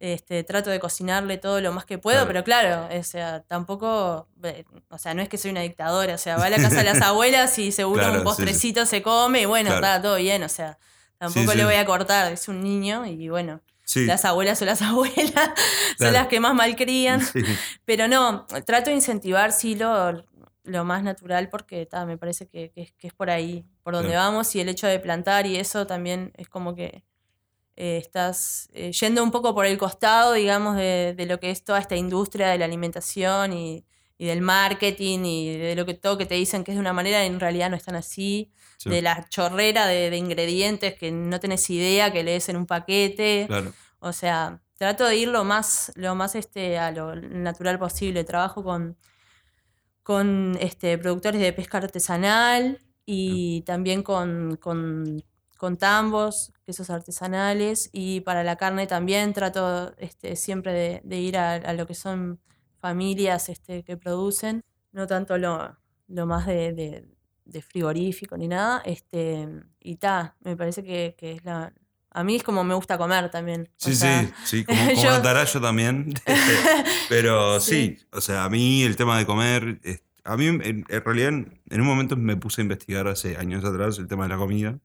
este, 0.00 0.44
trato 0.44 0.70
de 0.70 0.78
cocinarle 0.78 1.38
todo 1.38 1.60
lo 1.60 1.72
más 1.72 1.84
que 1.84 1.98
puedo, 1.98 2.18
Claro. 2.18 2.28
pero 2.28 2.44
claro, 2.44 2.88
o 2.96 3.02
sea, 3.02 3.40
tampoco, 3.42 4.28
eh, 4.44 4.64
o 4.90 4.98
sea, 4.98 5.12
no 5.14 5.22
es 5.22 5.28
que 5.28 5.38
soy 5.38 5.50
una 5.50 5.62
dictadora, 5.62 6.14
o 6.14 6.18
sea, 6.18 6.36
va 6.36 6.46
a 6.46 6.50
la 6.50 6.56
casa 6.58 6.76
de 6.76 6.84
las 6.84 7.02
abuelas 7.02 7.58
y 7.58 7.72
seguro 7.72 8.02
Claro, 8.02 8.18
un 8.18 8.24
postrecito 8.24 8.86
se 8.86 9.02
come 9.02 9.40
y 9.40 9.44
bueno, 9.46 9.74
está 9.74 10.00
todo 10.00 10.14
bien, 10.16 10.44
o 10.44 10.48
sea, 10.48 10.78
tampoco 11.18 11.52
le 11.54 11.64
voy 11.64 11.74
a 11.74 11.84
cortar, 11.84 12.32
es 12.32 12.46
un 12.46 12.62
niño 12.62 13.06
y 13.06 13.28
bueno, 13.28 13.60
Sí, 13.82 14.04
las 14.04 14.24
abuelas 14.26 14.58
son 14.58 14.66
las 14.66 14.82
abuelas, 14.82 15.50
son 15.98 16.12
las 16.12 16.28
que 16.28 16.38
más 16.40 16.54
malcrían, 16.54 17.20
sí, 17.24 17.40
pero 17.84 18.06
no, 18.06 18.46
trato 18.66 18.90
de 18.90 18.96
incentivar 18.96 19.50
sí 19.50 19.74
lo, 19.74 20.24
lo 20.68 20.84
más 20.84 21.02
natural 21.02 21.48
porque 21.48 21.84
ta, 21.86 22.06
me 22.06 22.16
parece 22.18 22.46
que, 22.48 22.70
que 22.70 22.82
es- 22.82 22.92
que 22.92 23.08
es 23.08 23.14
por 23.14 23.30
ahí, 23.30 23.64
por 23.82 23.94
donde 23.94 24.12
Claro. 24.12 24.30
vamos 24.32 24.54
y 24.54 24.60
el 24.60 24.68
hecho 24.68 24.86
de 24.86 24.98
plantar 25.00 25.46
y 25.46 25.56
eso 25.56 25.86
también 25.86 26.32
es 26.36 26.48
como 26.48 26.74
que 26.74 27.04
eh, 27.76 27.96
estás 27.98 28.68
eh, 28.72 28.90
yendo 28.92 29.22
un 29.22 29.30
poco 29.30 29.54
por 29.54 29.64
el 29.66 29.78
costado, 29.78 30.32
digamos, 30.32 30.76
de, 30.76 31.14
de 31.16 31.26
lo 31.26 31.38
que 31.38 31.50
es 31.50 31.62
toda 31.64 31.78
esta 31.78 31.94
industria 31.96 32.48
de 32.48 32.58
la 32.58 32.64
alimentación 32.64 33.52
y, 33.52 33.84
y 34.18 34.26
del 34.26 34.40
marketing 34.40 35.20
y 35.24 35.56
de 35.56 35.76
lo 35.76 35.86
que 35.86 35.94
todo 35.94 36.18
que 36.18 36.26
te 36.26 36.34
dicen 36.34 36.64
que 36.64 36.72
es 36.72 36.76
de 36.76 36.80
una 36.80 36.92
manera 36.92 37.24
en 37.24 37.38
realidad 37.38 37.70
no 37.70 37.76
están 37.76 37.94
así, 37.94 38.50
sí, 38.78 38.90
de 38.90 39.00
la 39.02 39.28
chorrera 39.28 39.86
de, 39.86 40.10
de 40.10 40.16
ingredientes 40.16 40.94
que 40.98 41.12
no 41.12 41.38
tenés 41.38 41.70
idea, 41.70 42.12
que 42.12 42.24
lees 42.24 42.48
en 42.48 42.56
un 42.56 42.66
paquete. 42.66 43.44
claro. 43.46 43.72
O 44.00 44.12
sea, 44.12 44.60
trato 44.76 45.04
de 45.06 45.16
ir 45.16 45.28
lo 45.28 45.44
más, 45.44 45.92
lo 45.94 46.14
más 46.16 46.34
este, 46.34 46.78
a 46.78 46.90
lo 46.90 47.14
natural 47.14 47.78
posible. 47.78 48.24
Trabajo 48.24 48.62
con, 48.64 48.96
con 50.08 50.56
este, 50.60 50.96
productores 50.98 51.40
de 51.42 51.52
pesca 51.52 51.78
artesanal 51.78 52.78
y 53.04 53.60
también 53.62 54.02
con, 54.02 54.56
con, 54.56 55.22
con 55.58 55.76
tambos, 55.76 56.52
quesos 56.64 56.88
artesanales. 56.90 57.90
Y 57.92 58.20
para 58.22 58.42
la 58.42 58.56
carne 58.56 58.86
también 58.86 59.34
trato 59.34 59.94
este, 59.98 60.34
siempre 60.36 60.72
de, 60.72 61.00
de 61.04 61.16
ir 61.20 61.36
a, 61.36 61.54
a 61.56 61.72
lo 61.74 61.86
que 61.86 61.94
son 61.94 62.40
familias 62.80 63.48
este, 63.50 63.84
que 63.84 63.96
producen, 63.98 64.62
no 64.92 65.06
tanto 65.06 65.36
lo, 65.36 65.76
lo 66.08 66.26
más 66.26 66.46
de, 66.46 66.72
de- 66.72 67.08
de 67.44 67.62
frigorífico 67.62 68.36
ni 68.38 68.48
nada. 68.48 68.80
Este, 68.86 69.46
y 69.80 69.96
ta, 69.96 70.36
me 70.40 70.56
parece 70.56 70.82
que, 70.84 71.14
que 71.18 71.32
es 71.32 71.44
la. 71.44 71.72
A 72.18 72.24
mí 72.24 72.36
es 72.36 72.42
como 72.42 72.64
me 72.64 72.74
gusta 72.74 72.98
comer 72.98 73.30
también. 73.30 73.68
o 73.70 73.72
Sí, 73.76 73.94
sea, 73.94 74.22
sí, 74.22 74.32
sí, 74.44 74.64
como, 74.66 74.80
como 74.94 75.02
yo- 75.02 75.60
también. 75.60 76.14
Pero 77.08 77.60
Sí. 77.60 77.96
sí. 77.98 78.06
o 78.12 78.20
sea, 78.20 78.44
a 78.44 78.50
mí 78.50 78.82
el 78.82 78.96
tema 78.96 79.16
de 79.18 79.26
comer, 79.26 79.80
a 80.24 80.36
mí 80.36 80.46
en, 80.46 80.84
en 80.88 81.04
realidad 81.04 81.28
en, 81.28 81.80
un 81.80 81.86
momento 81.86 82.16
me 82.16 82.36
puse 82.36 82.60
a 82.60 82.64
investigar 82.64 83.06
hace 83.08 83.36
años 83.36 83.64
atrás 83.64 83.98
el 83.98 84.08
tema 84.08 84.24
de 84.24 84.30
la 84.30 84.36
comida. 84.36 84.78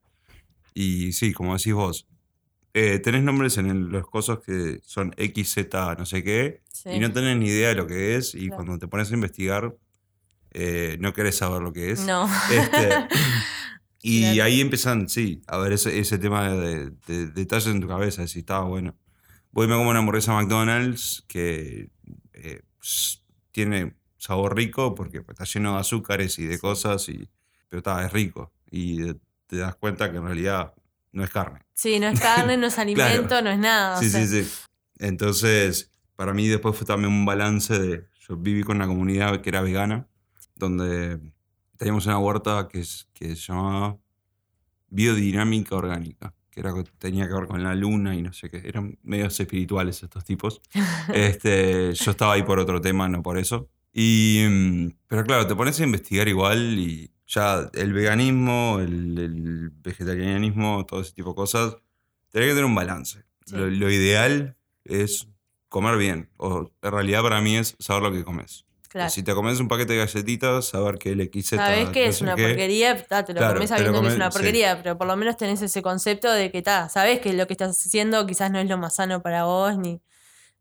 Y 0.73 1.13
sí, 1.13 1.33
como 1.33 1.55
decís 1.57 1.73
vos, 1.73 2.07
eh, 2.73 2.99
tenés 2.99 3.23
nombres 3.23 3.57
en 3.57 3.67
el- 3.69 3.87
los 3.89 4.07
cosas 4.07 4.39
que 4.45 4.79
son 4.83 5.13
X, 5.17 5.53
Z, 5.53 5.95
no 5.97 6.05
sé 6.05 6.23
qué, 6.23 6.61
sí. 6.71 6.89
y 6.89 6.99
no 6.99 7.11
tenés 7.11 7.37
ni 7.37 7.47
idea 7.47 7.69
de 7.69 7.75
lo 7.75 7.85
que 7.87 8.15
es, 8.15 8.33
y 8.35 8.47
Claro. 8.47 8.55
cuando 8.55 8.79
te 8.79 8.87
pones 8.87 9.11
a 9.11 9.13
investigar, 9.15 9.75
eh, 10.51 10.97
no 10.99 11.13
querés 11.13 11.37
saber 11.37 11.61
lo 11.61 11.73
que 11.73 11.91
es. 11.91 12.01
No. 12.05 12.29
Este, 12.51 12.89
y 14.03 14.21
Claro. 14.33 14.43
ahí 14.43 14.61
empiezan, 14.61 15.09
sí, 15.09 15.41
a 15.47 15.57
ver 15.57 15.73
ese, 15.73 15.97
ese 15.99 16.19
tema 16.19 16.49
de, 16.51 16.91
de- 17.07 17.27
detalles 17.31 17.67
en 17.67 17.81
tu 17.81 17.87
cabeza, 17.87 18.27
si 18.27 18.39
estaba 18.39 18.65
bueno. 18.65 18.95
Voy 19.51 19.67
me 19.67 19.75
como 19.75 19.89
una 19.89 19.99
hamburguesa 19.99 20.33
McDonald's 20.33 21.23
que 21.27 21.89
eh, 22.33 22.61
tiene 23.51 23.95
sabor 24.17 24.55
rico 24.55 24.95
porque 24.95 25.21
pues, 25.21 25.35
está 25.39 25.45
lleno 25.45 25.73
de 25.73 25.79
azúcares 25.79 26.37
y 26.39 26.45
de 26.45 26.59
cosas, 26.59 27.07
y, 27.09 27.29
pero 27.69 27.79
está, 27.79 28.05
es 28.05 28.11
rico. 28.11 28.51
Y 28.69 29.13
te 29.47 29.57
das 29.57 29.75
cuenta 29.75 30.11
que 30.11 30.17
en 30.17 30.25
realidad 30.25 30.73
no 31.11 31.23
es 31.23 31.29
carne. 31.29 31.61
Sí, 31.73 31.99
no 31.99 32.07
es 32.07 32.19
carne, 32.19 32.57
no 32.57 32.67
es 32.67 32.77
alimento, 32.79 33.41
no 33.41 33.49
es 33.51 33.59
nada. 33.59 33.99
o 33.99 34.01
Sí, 34.01 34.09
sea, 34.09 34.25
sí, 34.27 34.43
sí. 34.43 34.51
Entonces, 34.99 35.91
para 36.15 36.33
mí 36.33 36.47
después 36.47 36.75
fue 36.75 36.85
también 36.87 37.11
un 37.13 37.25
balance 37.25 37.77
de... 37.77 38.05
Yo 38.27 38.37
viví 38.37 38.63
con 38.63 38.77
una 38.77 38.87
comunidad 38.87 39.41
que 39.41 39.49
era 39.49 39.61
vegana, 39.61 40.07
donde 40.55 41.19
teníamos 41.77 42.05
una 42.05 42.17
huerta 42.19 42.67
que, 42.69 42.79
es, 42.79 43.07
que 43.13 43.35
se 43.35 43.51
llamaba 43.51 43.97
biodinámica 44.89 45.75
orgánica, 45.75 46.33
que 46.49 46.59
era, 46.59 46.73
tenía 46.99 47.27
que 47.27 47.33
ver 47.33 47.47
con 47.47 47.63
la 47.63 47.75
luna 47.75 48.15
y 48.15 48.21
no 48.21 48.31
sé 48.31 48.49
qué. 48.49 48.61
Eran 48.65 48.97
medios 49.03 49.39
espirituales 49.39 50.01
estos 50.03 50.23
tipos. 50.23 50.61
Este, 51.13 51.93
yo 51.93 52.11
estaba 52.11 52.33
ahí 52.33 52.43
por 52.43 52.59
otro 52.59 52.79
tema, 52.79 53.07
no 53.09 53.21
por 53.21 53.37
eso. 53.37 53.69
Y, 53.91 54.45
mm, 54.49 54.87
pero 55.07 55.23
claro, 55.23 55.47
te 55.47 55.55
pones 55.55 55.79
a 55.79 55.83
investigar 55.83 56.27
igual 56.27 56.79
y 56.79 57.11
ya 57.27 57.69
el 57.73 57.93
veganismo, 57.93 58.79
el, 58.79 59.17
el 59.17 59.69
vegetarianismo, 59.69 60.85
todo 60.85 61.01
ese 61.01 61.13
tipo 61.13 61.29
de 61.29 61.35
cosas, 61.35 61.77
tenés 62.29 62.49
que 62.49 62.53
tener 62.53 62.65
un 62.65 62.75
balance. 62.75 63.23
Sí. 63.45 63.55
Lo, 63.55 63.69
lo 63.69 63.91
ideal 63.91 64.55
es 64.85 65.27
comer 65.69 65.97
bien. 65.97 66.29
O 66.37 66.71
en 66.81 66.91
realidad 66.91 67.23
para 67.23 67.41
mí 67.41 67.57
es 67.57 67.75
saber 67.79 68.03
lo 68.03 68.11
que 68.11 68.23
comes. 68.23 68.65
Claro. 68.93 69.09
Si 69.09 69.23
te 69.23 69.33
comes 69.33 69.59
un 69.59 69.67
paquete 69.67 69.91
de 69.93 69.99
galletitas, 69.99 70.65
saber 70.65 70.97
que 70.97 71.11
el 71.11 71.21
XZ... 71.29 71.49
Sabes 71.57 71.89
que 71.89 72.05
no 72.05 72.09
es 72.11 72.21
una 72.21 72.35
qué, 72.35 72.47
porquería, 72.47 73.03
ta, 73.05 73.25
te 73.25 73.33
lo 73.33 73.39
Claro, 73.39 73.55
comes 73.55 73.69
sabiendo 73.69 74.01
que 74.01 74.07
es 74.07 74.15
una 74.15 74.31
sí. 74.31 74.37
porquería, 74.37 74.77
pero 74.81 74.97
por 74.97 75.07
lo 75.07 75.15
menos 75.17 75.35
tenés 75.35 75.61
ese 75.61 75.81
concepto 75.81 76.31
de 76.31 76.49
que 76.51 76.61
ta, 76.61 76.87
sabes 76.87 77.19
que 77.19 77.33
lo 77.33 77.45
que 77.47 77.53
estás 77.53 77.71
haciendo 77.85 78.25
quizás 78.25 78.49
no 78.51 78.59
es 78.59 78.69
lo 78.69 78.77
más 78.77 78.95
sano 78.95 79.21
para 79.21 79.43
vos 79.43 79.77
ni, 79.77 80.01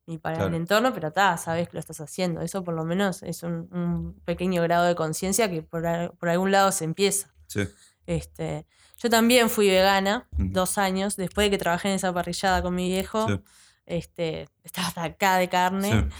ni 0.07 0.19
para 0.19 0.35
Claro. 0.37 0.49
el 0.51 0.57
entorno, 0.57 0.93
pero 0.93 1.13
ta, 1.13 1.37
sabes 1.37 1.69
que 1.69 1.75
lo 1.75 1.81
estás 1.81 2.01
haciendo. 2.01 2.41
Eso 2.41 2.65
por 2.65 2.75
lo 2.75 2.85
menos 2.85 3.23
es 3.23 3.45
un, 3.45 3.69
un 3.73 4.21
pequeño 4.25 4.61
grado 4.63 4.85
de 4.87 4.95
conciencia 4.97 5.49
que 5.49 5.63
por, 5.63 5.83
por 6.19 6.29
algún 6.29 6.51
lado 6.51 6.73
se 6.73 6.85
empieza. 6.85 7.33
Sí. 7.47 7.69
Este, 8.07 8.67
yo 8.99 9.09
también 9.11 9.49
fui 9.51 9.69
vegana 9.69 10.27
dos 10.33 10.79
años, 10.79 11.17
después 11.17 11.47
de 11.47 11.51
que 11.51 11.59
trabajé 11.59 11.89
en 11.89 11.95
esa 11.95 12.13
parrillada 12.13 12.63
con 12.63 12.75
mi 12.75 12.89
viejo. 12.89 13.29
Sí. 13.29 13.41
Este, 13.85 14.49
estaba 14.65 14.89
hasta 14.89 15.03
acá 15.05 15.37
de 15.39 15.49
carne. 15.49 15.91
Sí. 15.91 16.17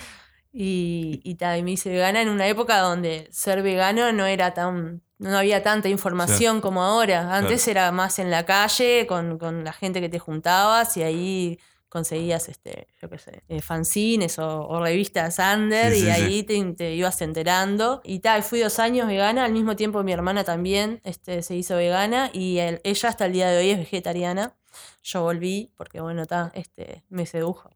Y, 0.53 1.21
y, 1.25 1.37
ta, 1.37 1.57
y 1.57 1.63
me 1.63 1.73
hice 1.73 1.89
vegana 1.91 2.21
en 2.21 2.29
una 2.29 2.47
época 2.47 2.79
donde 2.79 3.29
ser 3.33 3.63
vegano 3.63 4.13
no 4.13 4.27
era 4.27 4.53
tan. 4.55 5.03
No 5.19 5.39
había 5.39 5.63
tanta 5.63 5.89
información 5.89 6.61
como 6.61 6.83
ahora. 6.83 7.35
Antes 7.37 7.67
era 7.69 7.91
más 7.93 8.19
en 8.19 8.31
la 8.31 8.45
calle, 8.45 9.07
con, 9.07 9.39
con 9.39 9.63
la 9.65 9.73
gente 9.73 10.01
que 10.01 10.09
te 10.09 10.19
juntabas 10.19 10.97
y 10.97 11.03
ahí 11.05 11.59
conseguías, 11.89 12.49
este, 12.49 12.89
yo 13.01 13.09
qué 13.09 13.19
sé, 13.19 13.43
eh, 13.49 13.61
fanzines 13.61 14.39
o, 14.39 14.67
o 14.67 14.81
revistas 14.83 15.39
under 15.39 15.93
Sí, 15.93 15.99
y 15.99 16.01
sí, 16.03 16.09
ahí 16.11 16.43
te, 16.43 16.61
te 16.73 16.95
ibas 16.95 17.21
enterando. 17.23 18.01
Y 18.03 18.19
tal, 18.21 18.43
fui 18.43 18.61
dos 18.61 18.79
años 18.79 19.07
vegana, 19.07 19.45
al 19.45 19.53
mismo 19.53 19.77
tiempo 19.77 20.03
mi 20.03 20.13
hermana 20.13 20.43
también 20.43 21.01
este, 21.05 21.43
se 21.43 21.55
hizo 21.55 21.77
vegana 21.77 22.31
y 22.33 22.59
el- 22.59 22.81
ella 22.83 23.09
hasta 23.11 23.27
el 23.27 23.33
día 23.35 23.49
de 23.51 23.59
hoy 23.59 23.71
es 23.71 23.79
vegetariana. 23.79 24.55
Yo 25.03 25.23
volví 25.23 25.71
porque, 25.77 26.01
bueno, 26.01 26.27
ta, 26.27 26.51
este, 26.55 27.05
me 27.11 27.27
sedujo. 27.27 27.71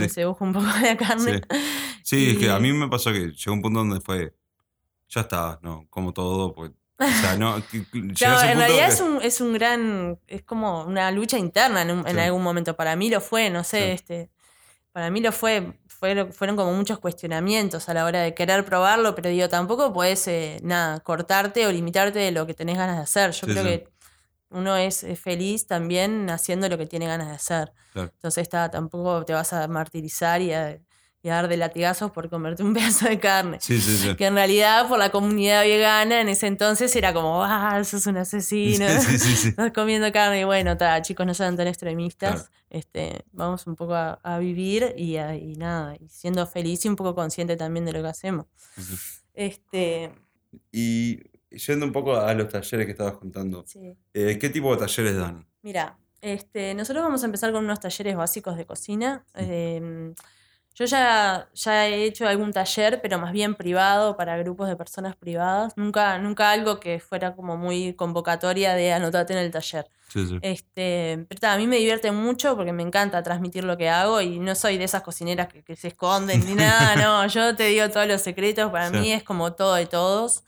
Me 0.00 0.08
sedujo 0.08 0.42
un 0.44 0.52
poco 0.54 0.66
la 0.82 0.96
carne. 0.96 1.42
Sí, 2.10 2.30
es 2.30 2.38
que 2.38 2.50
a 2.50 2.58
mí 2.58 2.72
me 2.72 2.88
pasó 2.88 3.12
que 3.12 3.30
llegó 3.32 3.52
un 3.52 3.62
punto 3.62 3.78
donde 3.80 4.00
fue, 4.00 4.34
ya 5.08 5.22
está, 5.22 5.58
no, 5.62 5.86
como 5.90 6.12
todo, 6.12 6.52
pues, 6.54 6.72
o 6.98 7.04
sea, 7.20 7.36
no, 7.36 7.54
Claro, 8.16 8.40
en 8.52 8.58
realidad 8.58 8.86
que- 8.88 8.92
es 8.94 9.00
un, 9.00 9.22
es 9.22 9.40
un 9.40 9.52
gran, 9.54 10.18
es 10.26 10.42
como 10.42 10.84
una 10.84 11.10
lucha 11.10 11.38
interna 11.38 11.82
en, 11.82 11.90
un- 11.92 12.06
en 12.08 12.18
algún 12.18 12.42
momento. 12.42 12.76
Para 12.76 12.96
mí 12.96 13.08
lo 13.10 13.20
fue, 13.20 13.48
no 13.50 13.64
sé, 13.64 13.78
Sí. 13.82 13.90
este, 13.92 14.30
para 14.92 15.08
mí 15.10 15.20
lo 15.20 15.30
fue, 15.32 15.78
fueron, 15.86 16.32
fueron 16.32 16.56
como 16.56 16.72
muchos 16.74 16.98
cuestionamientos 16.98 17.88
a 17.88 17.94
la 17.94 18.04
hora 18.04 18.20
de 18.22 18.34
querer 18.34 18.64
probarlo, 18.64 19.14
pero 19.14 19.30
digo, 19.30 19.48
tampoco 19.48 19.92
puedes, 19.92 20.26
eh, 20.28 20.58
nada, 20.62 21.00
cortarte 21.00 21.66
o 21.66 21.72
limitarte 21.72 22.18
de 22.18 22.32
lo 22.32 22.46
que 22.46 22.54
tenés 22.54 22.76
ganas 22.76 22.96
de 22.96 23.02
hacer. 23.02 23.30
Yo 23.30 23.46
Sí, 23.46 23.52
creo 23.52 23.64
que 23.64 23.88
uno 24.50 24.76
es 24.76 25.06
feliz 25.22 25.66
también 25.68 26.28
haciendo 26.28 26.68
lo 26.68 26.76
que 26.76 26.86
tiene 26.86 27.06
ganas 27.06 27.28
de 27.28 27.34
hacer. 27.34 27.72
Claro. 27.92 28.10
Entonces 28.14 28.42
está, 28.42 28.68
tampoco 28.70 29.24
te 29.24 29.32
vas 29.32 29.52
a 29.52 29.68
martirizar 29.68 30.42
y 30.42 30.52
a, 30.52 30.76
y 31.22 31.28
a 31.28 31.34
dar 31.34 31.48
de 31.48 31.56
latigazos 31.58 32.10
por 32.12 32.30
comerte 32.30 32.62
un 32.62 32.72
pedazo 32.74 33.06
de 33.08 33.18
carne. 33.20 33.58
Sí, 33.60 33.80
sí, 33.80 33.96
sí. 33.98 34.16
Que 34.16 34.26
en 34.26 34.34
realidad 34.34 34.88
por 34.88 34.98
la 34.98 35.10
comunidad 35.10 35.62
vegana 35.62 36.20
en 36.20 36.28
ese 36.28 36.46
entonces 36.46 36.94
era 36.96 37.12
como, 37.12 37.44
ah, 37.44 37.82
sos 37.84 38.06
un 38.06 38.16
asesino. 38.16 38.86
Sí, 39.00 39.18
sí, 39.18 39.36
sí. 39.36 39.48
Estás 39.50 39.72
comiendo 39.72 40.10
carne 40.12 40.40
y 40.40 40.44
bueno, 40.44 40.76
ta, 40.76 41.00
chicos, 41.02 41.26
no 41.26 41.34
sean 41.34 41.56
tan 41.56 41.66
extremistas. 41.66 42.32
Claro. 42.34 42.48
Este, 42.70 43.24
vamos 43.32 43.66
un 43.66 43.74
poco 43.76 43.94
a, 43.94 44.12
a 44.22 44.38
vivir 44.38 44.94
y, 44.96 45.16
a- 45.16 45.34
y 45.36 45.56
nada, 45.56 45.96
y 45.98 46.08
siendo 46.08 46.46
feliz 46.46 46.84
y 46.84 46.88
un 46.88 46.96
poco 46.96 47.14
consciente 47.14 47.56
también 47.56 47.84
de 47.84 47.92
lo 47.92 48.00
que 48.02 48.08
hacemos. 48.08 48.46
Este, 49.34 50.12
Y 50.72 51.20
yendo 51.50 51.86
un 51.86 51.92
poco 51.92 52.16
a 52.16 52.32
los 52.34 52.48
talleres 52.48 52.86
que 52.86 52.92
estabas 52.92 53.14
contando, 53.14 53.64
eh, 54.14 54.38
¿qué 54.40 54.48
tipo 54.50 54.72
de 54.74 54.80
talleres 54.86 55.16
dan? 55.16 55.46
Mira, 55.62 55.98
este, 56.20 56.74
nosotros 56.74 57.02
vamos 57.02 57.22
a 57.22 57.26
empezar 57.26 57.52
con 57.52 57.64
unos 57.64 57.80
talleres 57.80 58.16
básicos 58.16 58.56
de 58.56 58.66
cocina. 58.66 59.24
Em, 59.34 60.14
yo 60.74 60.84
ya, 60.86 61.48
ya 61.52 61.86
he 61.88 62.04
hecho 62.04 62.26
algún 62.26 62.52
taller, 62.52 63.00
pero 63.02 63.18
más 63.18 63.32
bien 63.32 63.54
privado, 63.54 64.16
para 64.16 64.36
grupos 64.38 64.68
de 64.68 64.76
personas 64.76 65.14
privadas. 65.16 65.72
Nunca, 65.76 66.18
nunca 66.18 66.50
algo 66.52 66.80
que 66.80 67.00
fuera 67.00 67.34
como 67.36 67.56
muy 67.56 67.94
convocatoria 67.94 68.74
de 68.74 68.92
anotate 68.92 69.32
en 69.34 69.40
el 69.40 69.50
taller. 69.50 69.90
Sí, 70.08 70.26
sí. 70.26 70.38
Este, 70.42 71.24
pero 71.28 71.38
ta, 71.40 71.52
a 71.52 71.58
mí 71.58 71.66
me 71.66 71.76
divierte 71.76 72.10
mucho 72.12 72.56
porque 72.56 72.72
me 72.72 72.82
encanta 72.82 73.22
transmitir 73.22 73.62
lo 73.64 73.76
que 73.76 73.88
hago 73.88 74.20
y 74.20 74.38
no 74.38 74.54
soy 74.54 74.78
de 74.78 74.84
esas 74.84 75.02
cocineras 75.02 75.48
que, 75.48 75.62
que 75.62 75.76
se 75.76 75.88
esconden 75.88 76.44
ni 76.46 76.54
nada, 76.54 76.96
no, 76.96 77.26
yo 77.28 77.54
te 77.54 77.64
digo 77.64 77.88
todos 77.90 78.06
los 78.08 78.20
secretos, 78.22 78.70
para 78.72 78.88
Sí. 78.90 78.96
mí 78.96 79.12
es 79.12 79.22
como 79.22 79.52
todo 79.52 79.74
de 79.74 79.86
todos. 79.86 80.42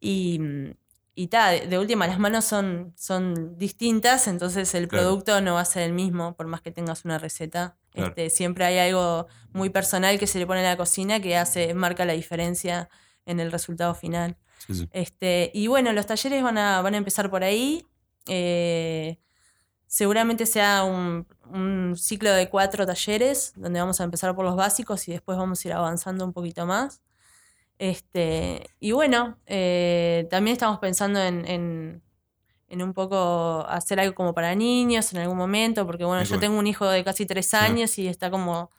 Y, 0.00 0.40
y 1.14 1.26
ta, 1.28 1.50
de, 1.50 1.66
de 1.66 1.78
última 1.78 2.06
las 2.06 2.18
manos 2.18 2.44
son, 2.46 2.94
son 2.96 3.58
distintas, 3.58 4.26
entonces 4.26 4.74
el 4.74 4.88
Claro. 4.88 5.04
producto 5.04 5.40
no 5.40 5.54
va 5.54 5.60
a 5.60 5.64
ser 5.66 5.82
el 5.82 5.92
mismo 5.92 6.34
por 6.34 6.46
más 6.46 6.62
que 6.62 6.70
tengas 6.70 7.04
una 7.04 7.18
receta. 7.18 7.76
Claro. 7.92 8.08
Este, 8.10 8.30
siempre 8.30 8.64
hay 8.64 8.78
algo 8.78 9.26
muy 9.52 9.70
personal 9.70 10.18
que 10.18 10.26
se 10.26 10.38
le 10.38 10.46
pone 10.46 10.60
a 10.60 10.70
la 10.70 10.76
cocina 10.76 11.20
que 11.20 11.36
hace, 11.36 11.74
marca 11.74 12.04
la 12.04 12.12
diferencia 12.12 12.88
en 13.26 13.40
el 13.40 13.50
resultado 13.52 13.94
final. 13.94 14.36
sí, 14.66 14.74
sí. 14.74 14.88
Este, 14.92 15.50
y 15.54 15.66
bueno, 15.66 15.92
los 15.92 16.06
talleres 16.06 16.42
van 16.42 16.58
a, 16.58 16.80
van 16.82 16.94
a 16.94 16.98
empezar 16.98 17.30
por 17.30 17.42
ahí. 17.44 17.86
Eh, 18.26 19.18
seguramente 19.86 20.46
sea 20.46 20.84
un, 20.84 21.26
un 21.52 21.96
ciclo 21.96 22.30
de 22.32 22.48
cuatro 22.48 22.86
talleres, 22.86 23.52
donde 23.56 23.80
vamos 23.80 24.00
a 24.00 24.04
empezar 24.04 24.34
por 24.36 24.44
los 24.44 24.54
básicos 24.56 25.08
y 25.08 25.12
después 25.12 25.36
vamos 25.36 25.64
a 25.64 25.68
ir 25.68 25.74
avanzando 25.74 26.24
un 26.24 26.32
poquito 26.32 26.64
más. 26.66 27.00
Este, 27.78 28.68
y 28.78 28.92
bueno, 28.92 29.38
eh, 29.46 30.28
también 30.30 30.52
estamos 30.52 30.78
pensando 30.78 31.20
en, 31.20 31.46
en- 31.46 32.02
en 32.70 32.82
un 32.82 32.94
poco 32.94 33.66
hacer 33.68 34.00
algo 34.00 34.14
como 34.14 34.32
para 34.32 34.54
niños 34.54 35.12
en 35.12 35.18
algún 35.20 35.36
momento, 35.36 35.84
porque 35.86 36.04
bueno, 36.04 36.22
yo 36.24 36.38
tengo 36.38 36.58
un 36.58 36.66
hijo 36.66 36.88
de 36.88 37.04
casi 37.04 37.26
tres 37.26 37.52
años 37.52 37.98
y 37.98 38.08
está 38.08 38.30
como, 38.30 38.70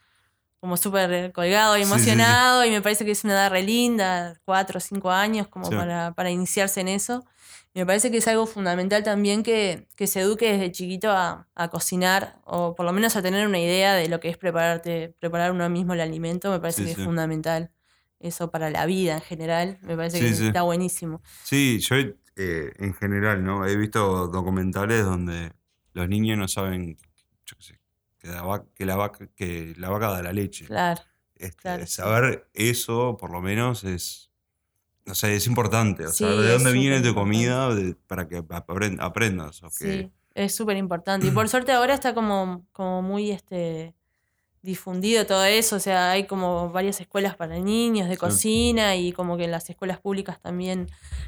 como 0.59 0.77
súper 0.77 1.31
colgado 1.33 1.77
y 1.77 1.81
Sí, 1.81 1.85
sí, 1.85 1.89
sí. 1.89 1.93
emocionado 2.09 2.65
y 2.65 2.71
me 2.71 2.81
parece 2.81 3.05
que 3.05 3.11
es 3.11 3.23
una 3.23 3.33
edad 3.33 3.51
re 3.51 3.61
linda, 3.63 4.39
cuatro 4.45 4.77
o 4.77 4.81
cinco 4.81 5.11
años, 5.11 5.47
como 5.47 5.69
para, 5.77 6.13
para 6.13 6.31
iniciarse 6.31 6.81
en 6.81 6.87
eso. 6.87 7.23
Y 7.73 7.79
me 7.79 7.85
parece 7.85 8.11
que 8.11 8.17
es 8.17 8.27
algo 8.27 8.45
fundamental 8.47 9.01
también 9.03 9.43
que, 9.43 9.87
que 9.95 10.05
se 10.07 10.19
eduque 10.21 10.51
desde 10.51 10.71
chiquito 10.71 11.09
a, 11.11 11.47
a 11.55 11.69
cocinar 11.69 12.37
o 12.43 12.75
por 12.75 12.85
lo 12.85 12.91
menos 12.91 13.15
a 13.15 13.21
tener 13.21 13.47
una 13.47 13.59
idea 13.59 13.93
de 13.93 14.09
lo 14.09 14.19
que 14.19 14.27
es 14.29 14.37
prepararte, 14.37 15.15
preparar 15.19 15.51
uno 15.53 15.69
mismo 15.69 15.93
el 15.93 16.01
alimento, 16.01 16.51
me 16.51 16.59
parece 16.59 16.83
que 16.83 16.91
es 16.91 16.97
fundamental. 16.97 17.71
eso 18.19 18.51
para 18.51 18.69
la 18.69 18.85
vida 18.85 19.15
en 19.15 19.21
general. 19.21 19.77
Me 19.81 19.95
parece 19.95 20.19
que 20.19 20.29
está 20.47 20.61
buenísimo. 20.63 21.21
Sí, 21.43 21.79
yo 21.79 21.95
eh, 22.35 22.73
en 22.77 22.93
general, 22.93 23.43
¿no? 23.43 23.65
He 23.65 23.75
visto 23.75 24.27
documentales 24.27 25.03
donde 25.05 25.51
los 25.93 26.07
niños 26.07 26.37
no 26.37 26.47
saben, 26.47 26.97
yo 27.45 27.57
qué 27.57 27.63
sé, 27.63 27.79
que 28.19 28.27
la 28.29 28.41
vaca, 28.43 28.65
que 28.75 28.85
la 28.85 28.95
vaca, 28.95 29.27
que 29.35 29.73
la 29.77 29.89
vaca 29.89 30.09
da 30.11 30.21
la 30.23 30.33
leche. 30.33 30.65
Claro. 30.65 31.01
Este, 31.35 31.55
claro, 31.57 31.87
saber 31.87 32.47
eso, 32.53 33.17
por 33.17 33.31
lo 33.31 33.41
menos, 33.41 33.83
es. 33.83 34.29
No 35.05 35.15
sé, 35.15 35.35
es 35.35 35.47
importante. 35.47 36.05
O 36.05 36.11
Sí, 36.11 36.23
saber 36.23 36.37
de 36.41 36.51
dónde 36.53 36.71
viene 36.73 37.01
tu 37.01 37.15
comida 37.15 37.73
de- 37.73 37.95
para 37.95 38.27
que 38.27 38.39
apren- 38.43 38.97
aprendas. 39.01 39.63
o 39.63 39.69
que- 39.69 39.73
Sí, 40.03 40.11
es 40.35 40.53
súper 40.55 40.77
importante. 40.77 41.25
Y 41.25 41.31
por 41.31 41.49
suerte 41.49 41.71
ahora 41.71 41.95
está 41.95 42.13
como, 42.13 42.67
como 42.71 43.01
muy 43.01 43.31
este 43.31 43.95
difundido 44.61 45.25
todo 45.25 45.43
eso. 45.45 45.75
O 45.75 45.79
sea, 45.79 46.11
hay 46.11 46.25
como 46.27 46.69
varias 46.71 47.01
escuelas 47.01 47.35
para 47.35 47.57
niños 47.59 48.07
de 48.09 48.17
cocina 48.17 48.95
y 48.95 49.11
como 49.11 49.37
que 49.37 49.45
en 49.45 49.51
las 49.51 49.69
escuelas 49.69 49.99
públicas 49.99 50.39
también 50.41 50.87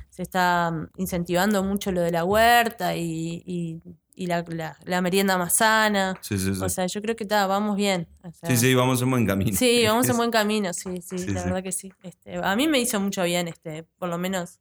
se 0.09 0.21
está 0.21 0.71
mm, 0.71 0.89
incentivando 0.97 1.63
mucho 1.63 1.91
lo 1.91 2.01
de 2.01 2.11
la 2.11 2.23
huerta 2.25 2.95
y, 2.95 3.43
y- 3.45 3.81
y 4.15 4.27
la, 4.27 4.43
la- 4.47 4.77
la 4.85 5.01
merienda 5.01 5.37
más 5.39 5.53
sana. 5.55 6.15
Sí, 6.21 6.37
sí, 6.37 6.53
sí. 6.53 6.61
O 6.61 6.69
sea, 6.69 6.85
yo 6.85 7.01
creo 7.01 7.15
que 7.15 7.23
está, 7.23 7.47
vamos 7.47 7.75
bien. 7.75 8.07
o 8.23 8.31
sea, 8.31 8.49
sí, 8.49 8.57
sí, 8.57 8.75
vamos 8.75 9.01
en 9.01 9.09
buen 9.09 9.25
camino. 9.25 9.57
Sí, 9.57 9.83
vamos 9.87 10.07
en 10.07 10.17
buen 10.17 10.29
camino, 10.29 10.71
sí, 10.73 11.01
sí, 11.01 11.17
la 11.33 11.43
verdad 11.45 11.63
que 11.63 11.71
sí. 11.71 11.91
Este, 12.03 12.35
a 12.35 12.55
mí 12.55 12.67
me 12.67 12.79
hizo 12.79 12.99
mucho 12.99 13.23
bien, 13.23 13.47
este, 13.47 13.83
por 13.97 14.09
lo 14.09 14.19
menos 14.19 14.59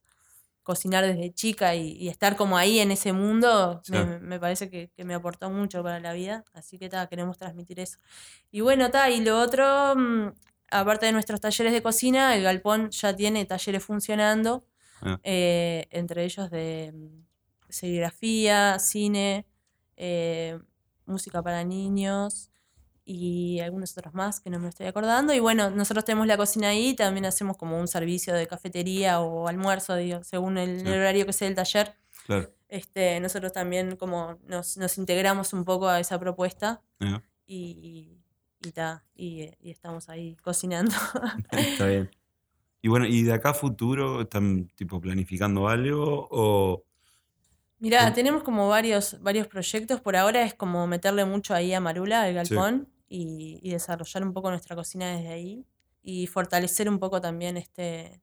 cocinar 0.63 1.05
desde 1.05 1.33
chica 1.33 1.75
y, 1.75 1.91
y 1.93 2.07
estar 2.09 2.35
como 2.35 2.57
ahí 2.57 2.79
en 2.79 2.91
ese 2.91 3.13
mundo, 3.13 3.81
Sí. 3.83 3.91
me, 3.93 4.19
me 4.19 4.39
parece 4.39 4.69
que, 4.69 4.89
que 4.95 5.03
me 5.03 5.13
aportó 5.13 5.49
mucho 5.49 5.83
para 5.83 5.99
la 5.99 6.13
vida, 6.13 6.43
así 6.53 6.77
que 6.79 6.89
ta, 6.89 7.07
queremos 7.07 7.37
transmitir 7.37 7.79
eso. 7.79 7.99
Y 8.51 8.61
bueno, 8.61 8.89
ta, 8.89 9.09
y 9.09 9.21
lo 9.23 9.39
otro, 9.41 9.95
mm, 9.95 10.31
aparte 10.71 11.05
de 11.07 11.11
nuestros 11.11 11.41
talleres 11.41 11.73
de 11.73 11.83
cocina, 11.83 12.35
el 12.35 12.43
galpón 12.43 12.89
ya 12.91 13.15
tiene 13.15 13.45
talleres 13.45 13.83
funcionando, 13.83 14.65
Ah. 15.01 15.19
eh, 15.23 15.87
entre 15.91 16.23
ellos 16.23 16.49
de 16.49 16.91
mm, 16.95 17.25
serigrafía, 17.69 18.79
cine, 18.79 19.45
eh, 19.97 20.57
música 21.05 21.43
para 21.43 21.63
niños 21.65 22.49
y 23.05 23.59
algunos 23.59 23.97
otros 23.97 24.13
más 24.13 24.39
que 24.39 24.49
no 24.49 24.59
me 24.59 24.69
estoy 24.69 24.85
acordando. 24.87 25.33
Y 25.33 25.39
bueno, 25.39 25.69
nosotros 25.69 26.05
tenemos 26.05 26.25
la 26.27 26.37
cocina 26.37 26.69
ahí, 26.69 26.89
y 26.89 26.95
también 26.95 27.25
hacemos 27.25 27.57
como 27.57 27.79
un 27.79 27.87
servicio 27.87 28.33
de 28.33 28.47
cafetería 28.47 29.19
o 29.21 29.47
almuerzo, 29.47 29.95
digo, 29.95 30.23
según 30.23 30.57
el, 30.57 30.81
Sí. 30.81 30.87
el 30.87 30.93
horario 30.93 31.25
que 31.25 31.33
sea 31.33 31.47
el 31.47 31.55
taller. 31.55 31.95
Claro. 32.25 32.49
Este, 32.69 33.19
nosotros 33.19 33.51
también 33.51 33.97
como 33.97 34.37
nos, 34.47 34.77
nos 34.77 34.97
integramos 34.97 35.53
un 35.53 35.63
poco 35.65 35.87
a 35.89 35.99
esa 35.99 36.17
propuesta 36.19 36.81
ya, 36.99 37.21
y, 37.45 38.17
y, 38.65 38.71
ta, 38.71 39.03
y, 39.15 39.49
y 39.59 39.69
estamos 39.71 40.09
ahí 40.09 40.35
cocinando. 40.41 40.95
Está 41.51 41.85
bien. 41.87 42.09
Y 42.81 42.87
bueno, 42.87 43.05
¿y 43.05 43.23
de 43.23 43.33
acá 43.33 43.49
a 43.51 43.53
futuro 43.53 44.21
están 44.21 44.67
tipo 44.75 44.99
planificando 44.99 45.67
algo? 45.67 46.27
O. 46.31 46.83
Mirá, 47.79 48.13
tenemos 48.13 48.43
como 48.43 48.67
varios, 48.69 49.21
varios 49.21 49.47
proyectos. 49.47 49.99
Por 50.01 50.15
ahora 50.15 50.43
es 50.43 50.53
como 50.53 50.87
meterle 50.87 51.25
mucho 51.25 51.53
ahí 51.53 51.73
a 51.73 51.79
Marula, 51.81 52.23
al 52.23 52.29
Sí. 52.47 52.55
galpón, 52.55 52.89
y, 53.13 53.59
y 53.61 53.71
desarrollar 53.71 54.23
un 54.23 54.33
poco 54.33 54.49
nuestra 54.49 54.75
cocina 54.75 55.07
desde 55.15 55.29
ahí. 55.29 55.65
Y 56.01 56.27
fortalecer 56.27 56.89
un 56.89 56.99
poco 56.99 57.21
también 57.21 57.55
este, 57.55 58.21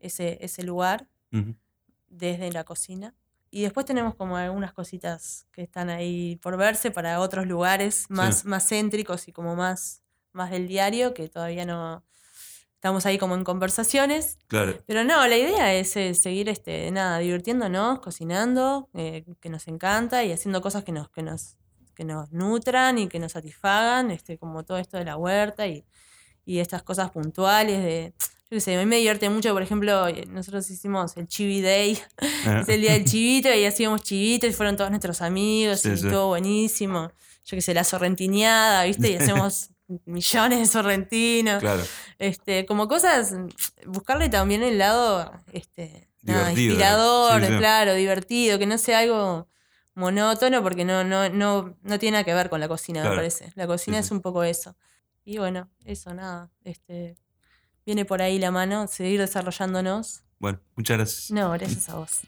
ese, 0.00 0.38
ese 0.40 0.62
lugar 0.62 1.06
desde 2.08 2.50
la 2.50 2.64
cocina. 2.64 3.14
Y 3.52 3.62
después 3.62 3.86
tenemos 3.86 4.14
como 4.14 4.36
algunas 4.36 4.72
cositas 4.72 5.46
que 5.52 5.62
están 5.62 5.90
ahí 5.90 6.36
por 6.42 6.56
verse 6.56 6.90
para 6.90 7.20
otros 7.20 7.46
lugares 7.46 8.06
más, 8.08 8.44
más 8.44 8.68
céntricos 8.68 9.28
y 9.28 9.32
como 9.32 9.54
más, 9.54 10.02
más 10.32 10.50
del 10.50 10.66
diario, 10.66 11.14
que 11.14 11.28
todavía 11.28 11.64
no 11.66 12.04
estamos 12.74 13.06
ahí 13.06 13.18
como 13.18 13.34
en 13.34 13.44
conversaciones. 13.44 14.38
Claro. 14.48 14.82
Pero 14.86 15.04
no, 15.04 15.26
la 15.26 15.36
idea 15.36 15.74
es 15.74 15.96
eh, 15.96 16.14
seguir 16.14 16.48
este, 16.48 16.90
nada, 16.90 17.18
divirtiéndonos, 17.18 18.00
cocinando, 18.00 18.88
eh, 18.94 19.24
que 19.40 19.50
nos 19.50 19.68
encanta, 19.68 20.24
y 20.24 20.32
haciendo 20.32 20.62
cosas 20.62 20.82
que 20.82 20.92
nos, 20.92 21.10
que 21.10 21.22
nos, 21.22 21.58
que 22.00 22.04
nos 22.06 22.32
nutran 22.32 22.96
y 22.96 23.08
que 23.08 23.18
nos 23.18 23.32
satisfagan, 23.32 24.10
este, 24.10 24.38
como 24.38 24.64
todo 24.64 24.78
esto 24.78 24.96
de 24.96 25.04
la 25.04 25.18
huerta 25.18 25.66
y, 25.66 25.84
y 26.46 26.60
estas 26.60 26.82
cosas 26.82 27.10
puntuales 27.10 27.82
de. 27.82 28.14
Yo 28.18 28.56
qué 28.56 28.60
sé, 28.62 28.74
a 28.74 28.78
mí 28.78 28.86
me 28.86 28.96
divierte 28.96 29.28
mucho, 29.28 29.52
por 29.52 29.60
ejemplo, 29.62 30.08
eh, 30.08 30.24
nosotros 30.26 30.68
hicimos 30.70 31.14
el 31.18 31.28
Chivi 31.28 31.60
Day, 31.60 31.98
Ah, 32.46 32.60
es 32.62 32.68
el 32.70 32.80
día 32.80 32.94
del 32.94 33.04
chivito, 33.10 33.52
y 33.52 33.66
hacíamos 33.66 34.00
chivitos, 34.02 34.48
y 34.48 34.52
fueron 34.54 34.78
todos 34.78 34.88
nuestros 34.88 35.20
amigos, 35.20 35.80
Sí, 35.82 35.90
y 35.90 35.96
sí. 35.98 36.06
estuvo 36.06 36.28
buenísimo. 36.28 37.12
Yo 37.44 37.56
qué 37.58 37.60
sé, 37.60 37.74
la 37.74 37.84
sorrentineada, 37.84 38.84
¿viste? 38.84 39.10
Y 39.10 39.16
hacemos 39.16 39.68
millones 40.06 40.58
de 40.58 40.66
sorrentinos. 40.66 41.60
Claro. 41.60 41.82
Este, 42.18 42.64
como 42.64 42.88
cosas, 42.88 43.34
buscarle 43.84 44.30
también 44.30 44.62
el 44.62 44.78
lado 44.78 45.30
este, 45.52 46.08
nada, 46.22 46.50
inspirador, 46.50 47.44
sí. 47.44 47.58
claro, 47.58 47.92
divertido, 47.92 48.58
que 48.58 48.64
no 48.64 48.78
sea 48.78 49.00
algo 49.00 49.48
monótono, 49.94 50.62
porque 50.62 50.84
no, 50.84 51.04
no, 51.04 51.28
no, 51.28 51.76
no 51.82 51.98
tiene 51.98 52.12
nada 52.14 52.24
que 52.24 52.34
ver 52.34 52.48
con 52.50 52.60
la 52.60 52.68
cocina, 52.68 53.00
Claro. 53.00 53.16
me 53.16 53.18
parece. 53.18 53.52
La 53.54 53.66
cocina 53.66 53.98
Sí, 53.98 54.06
es 54.06 54.10
un 54.10 54.20
poco 54.20 54.42
eso. 54.44 54.76
Y 55.24 55.38
bueno, 55.38 55.68
eso, 55.84 56.12
nada. 56.14 56.50
Este, 56.64 57.16
viene 57.84 58.04
por 58.04 58.22
ahí 58.22 58.38
la 58.38 58.50
mano, 58.50 58.86
seguir 58.86 59.20
desarrollándonos. 59.20 60.22
Bueno, 60.38 60.60
muchas 60.76 60.96
gracias. 60.96 61.30
No, 61.30 61.50
gracias 61.52 61.88
a 61.88 61.96
vos. 61.96 62.20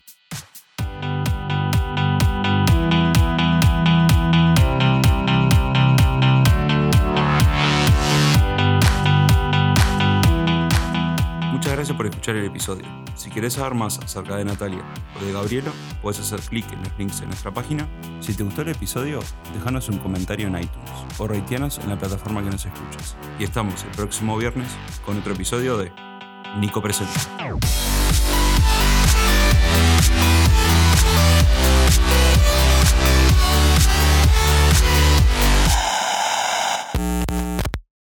Gracias 11.83 11.97
por 11.97 12.07
escuchar 12.07 12.37
el 12.37 12.45
episodio. 12.45 12.85
Si 13.16 13.29
querés 13.29 13.55
saber 13.55 13.75
más 13.75 13.99
acerca 13.99 14.37
de 14.37 14.45
Natalia 14.45 14.85
o 15.21 15.25
de 15.25 15.33
Gabrielo, 15.33 15.73
puedes 16.01 16.21
hacer 16.21 16.38
clic 16.38 16.71
en 16.73 16.79
los 16.79 16.97
links 16.97 17.21
en 17.23 17.27
nuestra 17.27 17.53
página. 17.53 17.88
Si 18.21 18.35
te 18.35 18.45
gustó 18.45 18.62
el 18.62 18.68
episodio, 18.68 19.18
déjanos 19.53 19.88
un 19.88 19.99
comentario 19.99 20.47
en 20.47 20.59
iTunes 20.59 20.90
o 21.18 21.27
rateanos 21.27 21.81
en 21.81 21.88
la 21.88 21.99
plataforma 21.99 22.40
que 22.40 22.51
nos 22.51 22.64
escuches. 22.66 23.16
Y 23.37 23.42
estamos 23.42 23.83
el 23.83 23.90
próximo 23.97 24.38
viernes 24.38 24.68
con 25.05 25.18
otro 25.18 25.33
episodio 25.33 25.77
de 25.77 25.90
Nico 26.61 26.81
Presenta. 26.81 27.21